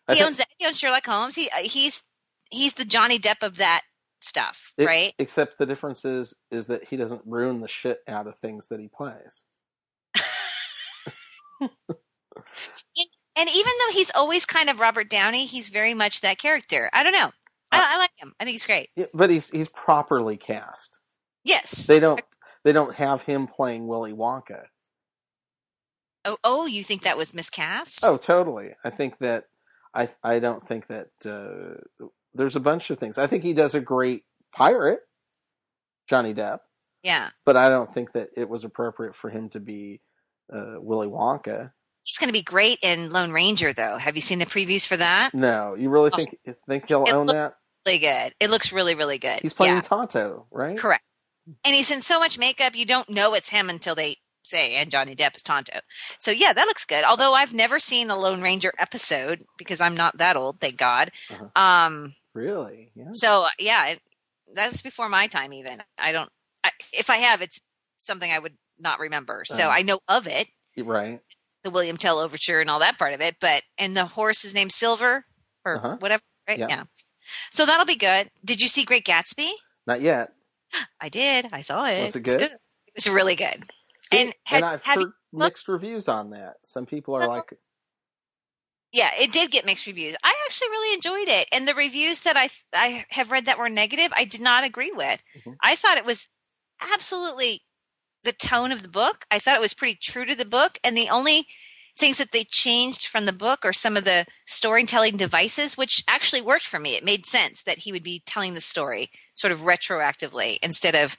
[0.09, 0.47] He think- owns that.
[0.57, 1.35] He owns Sherlock Holmes.
[1.35, 2.03] He uh, he's
[2.51, 3.81] he's the Johnny Depp of that
[4.19, 5.13] stuff, It- right?
[5.19, 8.79] Except the difference is is that he doesn't ruin the shit out of things that
[8.81, 9.43] he plays.
[13.37, 16.89] And even though he's always kind of Robert Downey, he's very much that character.
[16.93, 17.31] I don't know.
[17.71, 18.33] I, I like him.
[18.39, 18.89] I think he's great.
[18.95, 20.99] Yeah, but he's he's properly cast.
[21.43, 21.85] Yes.
[21.87, 22.21] They don't
[22.63, 24.65] they don't have him playing Willy Wonka.
[26.23, 28.03] Oh, oh, you think that was miscast?
[28.03, 28.71] Oh, totally.
[28.83, 29.45] I think that
[29.93, 33.17] I I don't think that uh, there's a bunch of things.
[33.17, 35.01] I think he does a great pirate,
[36.07, 36.59] Johnny Depp,
[37.03, 37.29] yeah.
[37.45, 40.01] but I don't think that it was appropriate for him to be
[40.51, 41.71] uh, Willy Wonka.
[42.05, 43.97] He's going to be great in Lone Ranger, though.
[43.97, 45.33] Have you seen the previews for that?
[45.33, 46.15] No, you really Oh.
[46.15, 46.37] think
[46.69, 47.55] think he'll own that?
[47.85, 48.33] Really good.
[48.39, 49.39] It looks really, really good.
[49.41, 50.77] He's playing Yeah, Tonto, right?
[50.77, 51.03] correct.
[51.65, 54.89] And he's in so much makeup, you don't know it's him until they say, and
[54.91, 55.79] Johnny Depp is Tonto.
[56.19, 57.03] So yeah, that looks good.
[57.03, 61.11] Although I've never seen a Lone Ranger episode because I'm not that old, thank God.
[61.31, 61.59] Uh-huh.
[61.61, 62.91] Um, Really?
[62.95, 63.09] Yeah.
[63.13, 64.01] So yeah, it,
[64.53, 65.53] that's before my time.
[65.53, 66.29] Even I don't.
[66.63, 67.61] I, if I have, it's
[67.97, 69.43] something I would not remember.
[69.45, 69.69] So Uh.
[69.69, 70.47] I know of it,
[70.77, 71.21] Right.
[71.65, 73.35] The William Tell overture and all that part of it.
[73.41, 75.25] But and the horse is named Silver
[75.65, 75.97] or Uh-huh.
[75.99, 76.57] whatever, right?
[76.59, 76.67] Yeah.
[76.69, 76.83] Yeah.
[77.51, 78.29] So that'll be good.
[78.45, 79.49] Did you see Great Gatsby?
[79.85, 80.31] Not yet.
[81.01, 81.47] I did.
[81.51, 82.03] I saw it.
[82.05, 82.41] Was it It's good?
[82.43, 82.59] It
[82.95, 83.65] was really good.
[84.11, 86.55] See, And had- I've have you heard mixed reviews on that.
[86.63, 87.53] Some people are Well, like,
[88.91, 90.15] Yeah, it did get mixed reviews.
[90.23, 93.69] I actually really enjoyed it, and the reviews that I I have read that were
[93.69, 95.21] negative, I did not agree with.
[95.43, 95.57] Mhm.
[95.61, 96.27] I thought it was
[96.93, 97.63] absolutely
[98.25, 99.25] the tone of the book.
[99.31, 101.47] I thought it was pretty true to the book, and the only
[101.97, 106.41] things that they changed from the book are some of the storytelling devices, which actually
[106.41, 106.95] worked for me.
[106.95, 111.17] It made sense that he would be telling the story sort of retroactively instead of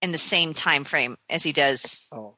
[0.00, 2.36] in the same time frame as he does oh,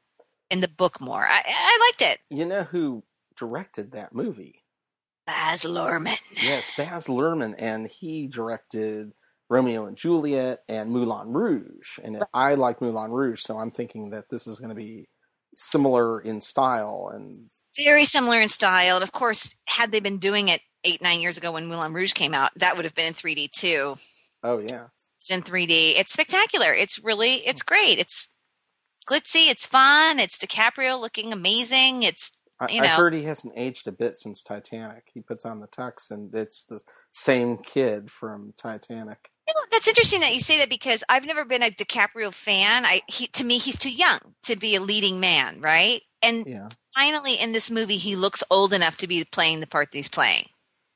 [0.49, 0.99] in the book.
[0.99, 2.19] More, I, I liked it.
[2.29, 3.03] you know who
[3.37, 4.63] directed that movie?
[5.25, 6.17] Baz Luhrmann.
[6.41, 9.13] Yes, Baz Luhrmann, and he directed
[9.49, 11.99] Romeo and Juliet and Moulin Rouge.
[12.03, 15.07] And I like Moulin Rouge, so I'm thinking that this is going to be
[15.55, 17.09] similar in style.
[17.13, 17.33] And
[17.75, 18.95] very similar in style.
[18.95, 22.13] And of course, had they been doing it eight, nine years ago when Moulin Rouge
[22.13, 23.95] came out, that would have been in 3D too.
[24.43, 24.87] oh yeah,
[25.17, 25.93] It's in 3D.
[25.97, 26.73] It's spectacular.
[26.73, 27.99] It's really, it's great.
[27.99, 28.27] It's
[29.09, 29.49] glitzy.
[29.49, 30.19] It's fun.
[30.19, 32.03] It's DiCaprio looking amazing.
[32.03, 32.95] It's, I, You I know.
[32.95, 35.05] heard he hasn't aged a bit since Titanic.
[35.13, 36.81] He puts on the tux, and it's the
[37.11, 39.29] same kid from Titanic.
[39.47, 42.85] You know, that's interesting that you say that because I've never been a DiCaprio fan.
[42.85, 46.01] I, he, to me, he's too young to be a leading man, right?
[46.21, 49.91] And Yeah, finally in this movie, he looks old enough to be playing the part
[49.91, 50.45] that he's playing.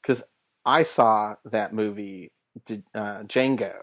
[0.01, 0.23] because
[0.65, 2.31] I saw that movie,
[2.69, 3.73] uh, Django,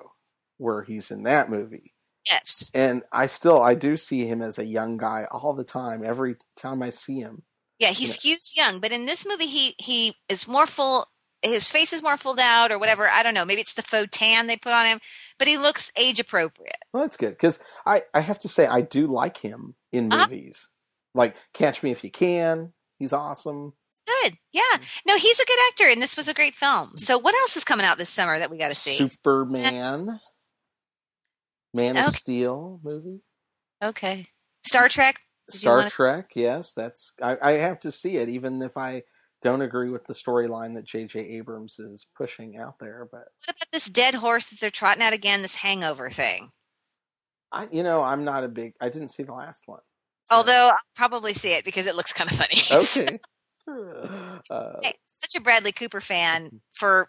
[0.59, 1.95] where he's in that movie.
[2.27, 2.71] Yes.
[2.75, 6.05] and I still I do see him as a young guy all the time.
[6.05, 7.43] Every time I see him,
[7.79, 8.12] Yeah, he Yeah.
[8.12, 11.07] skews young, but in this movie, he he is more full.
[11.43, 13.09] His face is more fulled out, or whatever.
[13.09, 13.45] I don't know.
[13.45, 14.99] Maybe it's the faux tan they put on him,
[15.39, 16.78] but he looks age appropriate.
[16.93, 20.24] well, that's good because I I have to say I do like him in Uh-huh.
[20.24, 20.68] movies,
[21.14, 22.72] like Catch Me If You Can.
[22.99, 23.74] He's awesome.
[24.22, 24.39] Good.
[24.53, 24.62] Yeah.
[25.07, 26.97] No, he's a good actor, and this was a great film.
[26.97, 28.97] So, what else is coming out this summer that we got to see?
[28.97, 30.18] Superman,
[31.74, 33.20] Man of Steel movie,
[33.82, 34.24] Okay.
[34.66, 35.20] Star Trek.
[35.51, 36.30] Did Star wanna- Trek.
[36.34, 39.03] Yes, that's I, I have to see it, even if I
[39.43, 41.20] don't agree with the storyline that J.J.
[41.20, 43.09] Abrams is pushing out there.
[43.11, 45.43] But What about this dead horse that they're trotting out again?
[45.43, 46.51] This hangover thing.
[47.53, 48.74] I, you know, I'm not a big.
[48.80, 49.80] I didn't see the last one.
[50.26, 52.61] so- Although I'll probably see it because it looks kind of funny.
[52.72, 53.18] okay.
[54.51, 57.07] Uh, Hey, such a Bradley Cooper fan for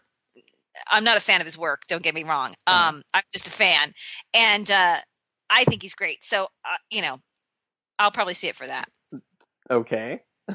[0.91, 2.53] I'm not a fan of his work, don't get me wrong.
[2.67, 2.89] Uh-huh.
[2.89, 3.93] Um I'm just a fan
[4.33, 4.97] and uh
[5.49, 6.21] I think he's great.
[6.21, 7.21] So uh, you know,
[7.97, 8.89] I'll probably see it for that.
[9.71, 10.19] okay.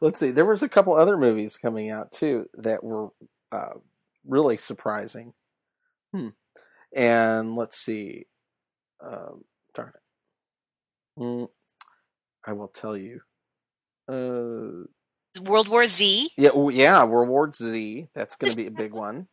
[0.00, 0.30] Let's see.
[0.30, 3.08] There was a couple other movies coming out too that were
[3.52, 3.74] uh,
[4.26, 5.32] really surprising.
[6.12, 6.28] Hmm.
[6.94, 8.26] And let's see.
[9.00, 9.44] Um,
[9.74, 11.22] darn it.
[11.22, 11.44] Hmm.
[12.46, 13.20] I will tell you.
[14.08, 14.86] Uh,
[15.42, 16.30] World War Z.
[16.36, 17.04] yeah, yeah.
[17.04, 18.08] World War Z.
[18.14, 19.28] That's going to be a big one.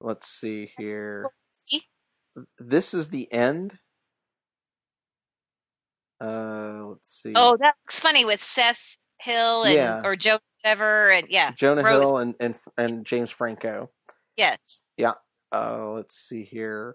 [0.00, 1.26] Let's see here.
[2.58, 3.78] This is the end.
[6.20, 7.32] Uh, let's see.
[7.36, 10.00] Oh, that looks funny with Seth Hill and Yeah.
[10.04, 11.52] or Joe whatever and yeah.
[11.52, 12.00] Jonah Rose.
[12.00, 13.90] Hill and, and and James Franco.
[14.36, 14.80] Yes.
[14.96, 15.12] Yeah.
[15.52, 16.94] Uh, let's see here.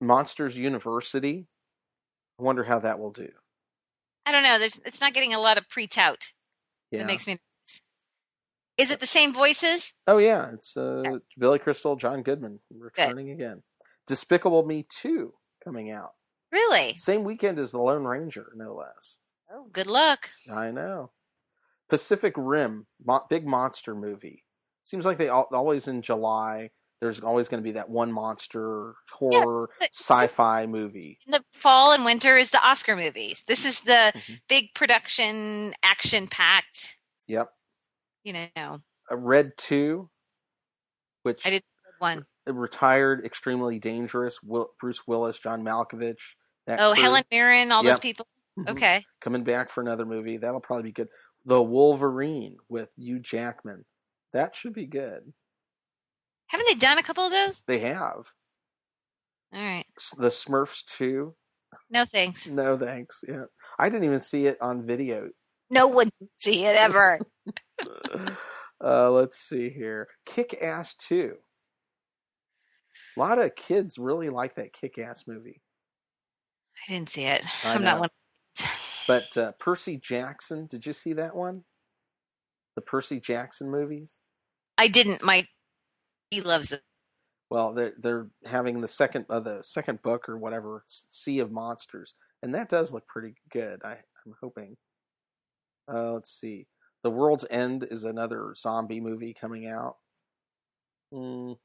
[0.00, 1.46] Monsters University.
[2.38, 3.28] I wonder how that will do.
[4.26, 4.58] I don't know.
[4.58, 6.32] There's it's not getting a lot of pre-tout.
[6.90, 7.00] Yeah.
[7.00, 7.38] That makes me
[8.78, 9.92] Is it the same voices?
[10.06, 11.02] oh yeah, it's uh,
[11.38, 13.62] Billy Crystal, John Goodman returning again.
[14.06, 15.34] Despicable Me Two
[15.64, 16.12] coming out
[16.50, 16.94] Really?
[16.96, 19.18] same weekend as The Lone Ranger, no less.
[19.52, 20.30] Oh, good luck.
[20.52, 21.10] I know.
[21.92, 24.44] Pacific Rim, mo- big monster movie.
[24.84, 26.70] Seems like they al- always in July.
[27.02, 31.18] There's always going to be that one monster horror but- sci-fi movie.
[31.26, 33.42] In the fall and winter is the Oscar movies.
[33.46, 34.40] This is the Mhm.
[34.48, 36.96] big production, action packed.
[37.26, 37.52] Yep.
[38.24, 38.80] You know,
[39.10, 40.08] A Red Two,
[41.24, 41.62] which I did
[41.98, 42.24] one.
[42.46, 44.42] retired, extremely dangerous.
[44.42, 46.36] Will, Bruce Willis, John Malkovich.
[46.68, 48.26] Oh, crew, Helen Mirren, all those people.
[48.58, 49.04] mhm, Okay.
[49.20, 50.36] coming back for another movie.
[50.38, 51.08] That'll probably be good.
[51.44, 53.84] The Wolverine with Hugh Jackman.
[54.32, 55.32] That should be good.
[56.46, 57.62] Haven't they done a couple of those?
[57.66, 58.32] They have
[59.54, 59.86] All right.
[60.18, 61.34] The Smurfs two.
[61.90, 62.46] No thanks.
[62.46, 63.24] No thanks.
[63.26, 63.44] Yeah,
[63.78, 65.30] I didn't even see it on video.
[65.70, 67.18] No one see it ever.
[68.84, 70.08] uh, let's see here.
[70.26, 71.36] Kick Ass two.
[73.16, 75.62] A lot of kids really like that Kick Ass movie.
[76.88, 77.44] I didn't see it.
[77.64, 78.00] I I'm not know.
[78.00, 78.10] one.
[79.12, 81.64] But uh, Percy Jackson, did you see that one?
[82.76, 84.18] The Percy Jackson movies.
[84.78, 85.22] I didn't.
[85.22, 85.46] My
[86.30, 86.80] he loves it.
[87.50, 92.14] Well, they're they're having the second uh, the second book or whatever, Sea of Monsters,
[92.42, 93.80] and that does look pretty good.
[93.84, 94.78] I, I'm hoping.
[95.92, 96.66] Uh, let's see.
[97.02, 99.96] The World's End is another zombie movie coming out.
[101.12, 101.58] Mm.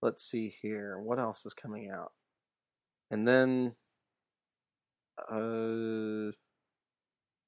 [0.00, 0.98] let's see here.
[0.98, 2.12] What else is coming out?
[3.10, 3.74] And then,
[5.30, 6.32] uh,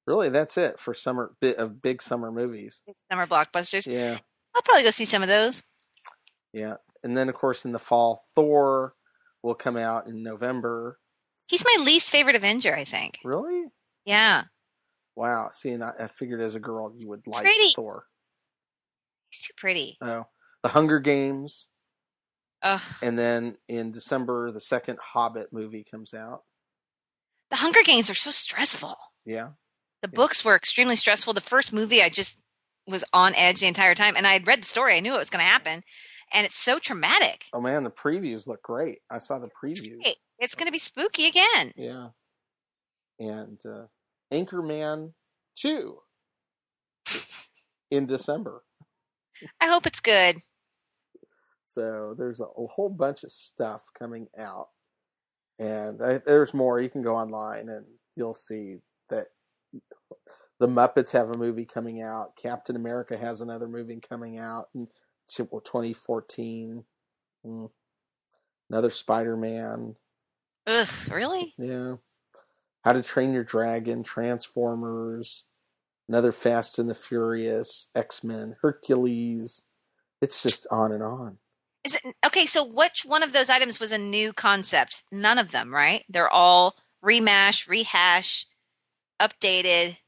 [0.07, 2.83] really, that's it for summer bit of big summer movies.
[3.11, 3.87] Summer blockbusters.
[3.87, 4.19] Yeah,
[4.55, 5.63] I'll probably go see some of those.
[6.53, 6.75] yeah.
[7.05, 8.95] And then, of course, in the fall, Thor
[9.43, 10.99] will come out in November.
[11.49, 13.19] He's my least favorite Avenger, I think.
[13.25, 13.65] Really?
[14.05, 14.45] Yeah.
[15.17, 15.51] Wow.
[15.53, 17.73] See, and I, I figured as a girl you would like Pretty.
[17.75, 18.05] Thor.
[19.31, 19.99] He's too pretty.
[20.01, 20.27] Oh,
[20.63, 21.69] the Hunger Games,
[22.63, 22.81] Ugh.
[23.03, 26.43] and then in December, the second Hobbit movie comes out.
[27.53, 28.97] The Hunger Games are so stressful.
[29.27, 29.51] Yeah.
[30.03, 30.17] The Yeah.
[30.17, 31.35] books were extremely stressful.
[31.35, 32.41] The first movie, I just
[32.89, 34.95] was on edge the entire time, and I had read the story.
[34.97, 35.85] I knew it was going to happen,
[36.33, 37.45] and it's so traumatic.
[37.53, 39.01] Oh man, the previews look great.
[39.11, 39.99] I saw the previews.
[40.01, 41.73] Hey, It's going to be spooky again.
[41.77, 42.09] Yeah.
[43.21, 43.87] And uh,
[44.33, 45.13] Anchorman
[45.57, 45.99] 2
[47.91, 48.65] in December.
[49.61, 50.37] I hope it's good.
[51.67, 54.69] So there's a, a whole bunch of stuff coming out.
[55.59, 56.81] And I, there's more.
[56.81, 57.85] You can go online and
[58.17, 58.79] you'll see
[59.11, 59.29] that
[60.59, 62.37] the Muppets have a movie coming out.
[62.37, 64.87] Captain America has another movie coming out in
[65.29, 66.85] 2014.
[67.45, 67.71] Mm.
[68.71, 69.97] Another Spider Man.
[70.67, 71.53] Ugh, really?
[71.59, 71.97] Yeah.
[72.85, 75.45] How to Train Your Dragon, Transformers,
[76.09, 79.65] another Fast and the Furious, X Men, Hercules.
[80.21, 81.39] It's just on and on.
[81.85, 82.47] Is it okay?
[82.47, 85.03] So, which one of those items was a new concept?
[85.11, 86.05] None of them, right?
[86.09, 88.47] They're all remash, rehash,
[89.21, 89.99] updated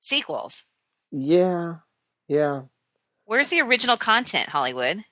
[0.00, 0.64] sequels.
[1.10, 1.76] Yeah,
[2.28, 2.62] yeah.
[3.24, 5.04] Where's the original content, Hollywood?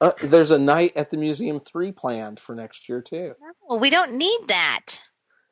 [0.00, 3.34] Uh, there's a night at the Museum 3 planned for next year, too.
[3.66, 5.00] Well, we don't need that.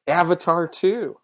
[0.06, 1.16] Avatar 2.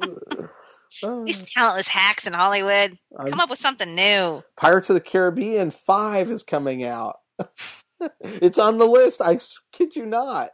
[1.02, 2.98] Uh, These talentless hacks in Hollywood.
[3.18, 4.42] I'm- Come up with something new.
[4.56, 7.16] Pirates of the Caribbean 5 is coming out.
[8.20, 9.20] it's on the list.
[9.22, 9.38] I
[9.72, 10.50] kid you not.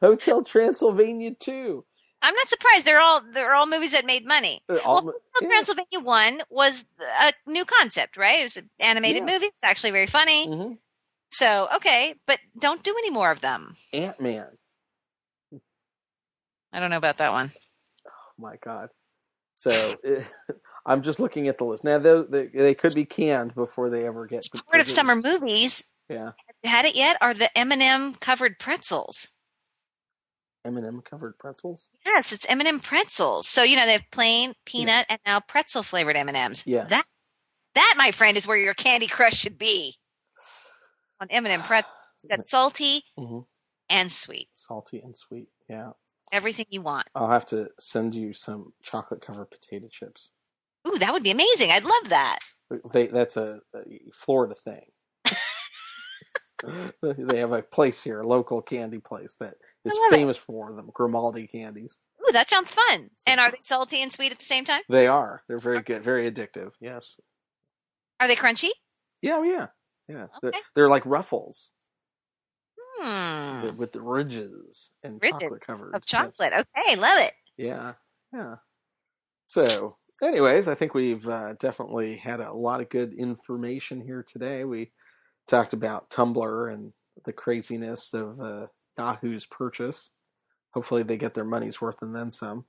[0.00, 1.84] Hotel Transylvania 2.
[2.22, 2.84] I'm not surprised.
[2.84, 4.60] They're all they're all movies that made money.
[4.84, 5.48] All- Well, yeah.
[5.48, 6.84] Transylvania One was
[7.22, 8.40] a new concept, right?
[8.40, 9.32] It was an animated Yeah.
[9.32, 9.46] movie.
[9.46, 10.46] It's actually very funny.
[10.46, 10.78] Mhm.
[11.30, 13.74] So okay, but don't do any more of them.
[13.94, 14.48] Ant-Man.
[16.72, 17.52] I don't know about that one.
[18.06, 18.10] Oh
[18.42, 18.90] my god
[19.60, 19.94] so
[20.86, 24.06] i'm just looking at the list now they, they, they could be canned before they
[24.06, 25.84] ever get part of summer movies.
[26.08, 26.32] yeah
[26.64, 27.16] Had it yet?
[27.20, 29.28] Are the M&M covered pretzels?
[30.64, 33.46] m&m covered pretzels Yes, it's M&M pretzels.
[33.48, 36.64] So you know they have plain peanut and now pretzel flavored M&Ms.
[36.66, 37.04] yes That
[37.74, 39.94] that, my friend, is where your Candy Crush should be.
[41.20, 43.46] On M&M pretzels, It's got salty Mhm.
[43.88, 44.48] and sweet.
[44.54, 45.90] salty and sweet yeah
[46.32, 47.08] Everything you want.
[47.14, 50.32] i'll have to send you some chocolate covered potato chips
[50.88, 51.70] Ooh, that would be amazing.
[51.70, 52.38] I'd love that.
[52.92, 53.80] they, that's a, a
[54.14, 54.86] florida thing
[57.02, 59.54] they have a place here a local candy place that
[59.84, 60.16] is love it.
[60.16, 63.08] famous for them grimaldi candies Ooh, that sounds fun.
[63.26, 64.82] And are they salty and sweet at the same time?
[64.90, 67.18] they are they're very good very addictive yes
[68.20, 68.68] Are they crunchy?
[69.22, 69.68] yeah oh, yeah
[70.08, 71.70] yeah they're, they're like ruffles
[72.98, 73.62] Hmm.
[73.62, 76.06] with, with the ridges and Ridges chocolate covered Of yes.
[76.06, 76.52] chocolate.
[76.52, 77.32] Okay, love it.
[77.56, 77.92] Yeah,
[78.32, 78.56] yeah.
[79.46, 84.64] So, anyways, I think we've uh, definitely had a lot of good information here today.
[84.64, 84.92] We
[85.48, 86.92] talked about Tumblr and
[87.24, 88.66] the craziness of uh,
[88.98, 90.10] Yahoo's purchase.
[90.72, 92.64] Hopefully, they get their money's worth and then some.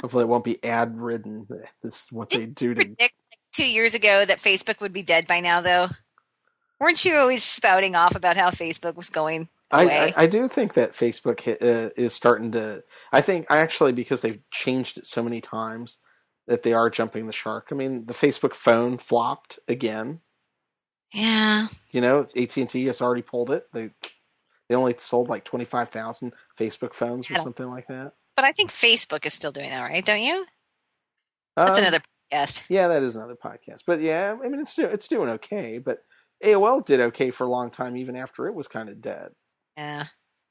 [0.00, 1.46] Hopefully, it won't be ad ridden.
[1.82, 2.84] This is what they do to.
[2.84, 3.12] Predict like
[3.52, 5.88] two years ago that Facebook would be dead by now, though.
[6.80, 10.12] Weren't you always spouting off about how Facebook was going I, away?
[10.16, 12.84] I, I do think that Facebook uh, is starting to.
[13.12, 15.98] I think actually because they've changed it so many times
[16.46, 17.68] that they are jumping the shark.
[17.70, 20.20] I mean, the Facebook phone flopped again.
[21.12, 21.68] yeah.
[21.90, 23.66] You know, AT and T has already pulled it.
[23.72, 23.90] They
[24.68, 28.12] they only sold like twenty five thousand Facebook phones or something like that.
[28.36, 30.46] But I think Facebook is still doing all right, don't you?
[31.56, 32.00] That's Um, another
[32.32, 32.62] podcast.
[32.68, 33.82] Yeah, that is another podcast.
[33.86, 35.78] But yeah, I mean, it's do, it's doing okay.
[35.78, 36.04] But
[36.44, 39.30] AOL did okay for a long time, even after it was kind of dead.
[39.76, 40.04] Yeah.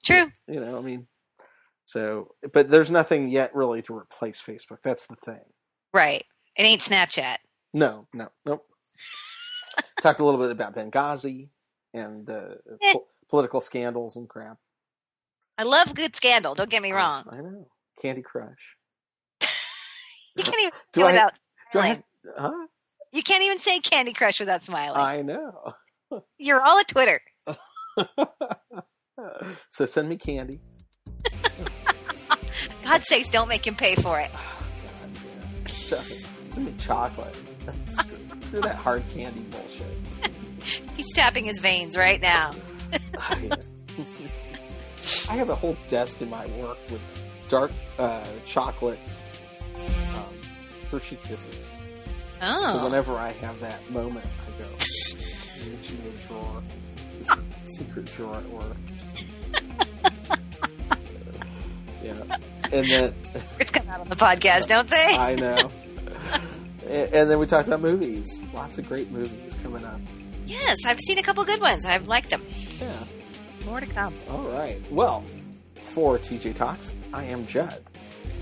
[0.06, 0.32] True.
[0.48, 1.08] You know, I mean,
[1.86, 4.78] so but there's nothing yet really to replace Facebook.
[4.84, 5.42] That's the thing.
[5.94, 6.24] Right.
[6.58, 7.38] It ain't Snapchat.
[7.74, 8.66] No, no, nope.
[10.02, 11.50] Talked a little bit about Benghazi
[11.94, 12.94] and uh, Eh.
[12.94, 14.58] po- political scandals and crap.
[15.58, 16.54] I love good scandal.
[16.56, 17.24] Don't get me wrong.
[17.32, 17.68] I know.
[18.02, 18.76] Candy Crush.
[20.38, 21.12] You can't even Do say I?
[21.12, 21.34] without
[21.74, 22.04] do I have,
[22.38, 22.68] huh?
[23.12, 25.00] You can't even say Candy Crush without smiling.
[25.00, 25.74] I know.
[26.38, 27.22] You're all at Twitter.
[29.70, 30.60] so send me candy.
[32.84, 34.30] God's sakes, don't make him pay for it.
[35.90, 36.18] Oh, God, yeah.
[36.50, 37.36] Send me chocolate.
[37.86, 40.32] Screw, screw that hard candy bullshit.
[40.96, 42.54] He's tapping his veins right now.
[43.18, 43.50] I,
[45.30, 47.02] I have a whole desk in my work with
[47.48, 49.00] dark uh, chocolate
[49.76, 50.26] um,
[50.92, 51.70] Hershey Kisses.
[52.42, 52.78] Oh.
[52.78, 54.70] So whenever I have that moment, I go
[55.66, 56.62] into the drawer,
[57.66, 58.78] secret drawer at work.
[62.04, 62.14] yeah,
[62.72, 63.16] and then
[63.60, 65.06] It's come out on the podcast, don't they?
[65.18, 65.72] I know.
[66.88, 68.42] And and then we talked about movies.
[68.54, 70.00] Lots of great movies coming up.
[70.46, 71.84] yes, I've seen a couple good ones.
[71.86, 72.42] I've liked them.
[72.80, 72.94] Yeah.
[73.66, 74.14] More to come.
[74.30, 74.80] All right.
[74.90, 75.26] Well,
[75.84, 77.82] for TJ Talks, I am Judd,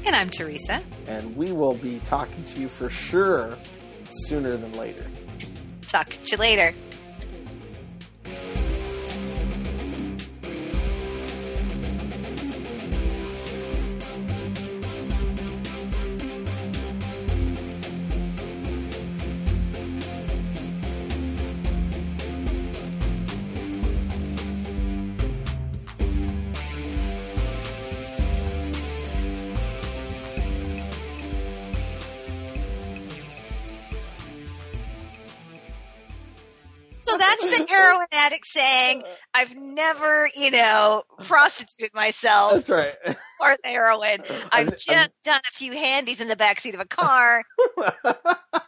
[0.06, 0.80] And I'm Teresa.
[1.08, 3.58] and we will be talking to you for sure
[4.28, 5.04] sooner than later.
[5.88, 6.74] Talk to you later.
[37.82, 39.04] Heroin addict saying,
[39.34, 42.96] I've never, you know, prostituted myself That's right.
[43.40, 44.22] the heroin.
[44.52, 47.44] I've I'm- just done a few handies in the backseat of a car.
[47.78, 48.16] I'm-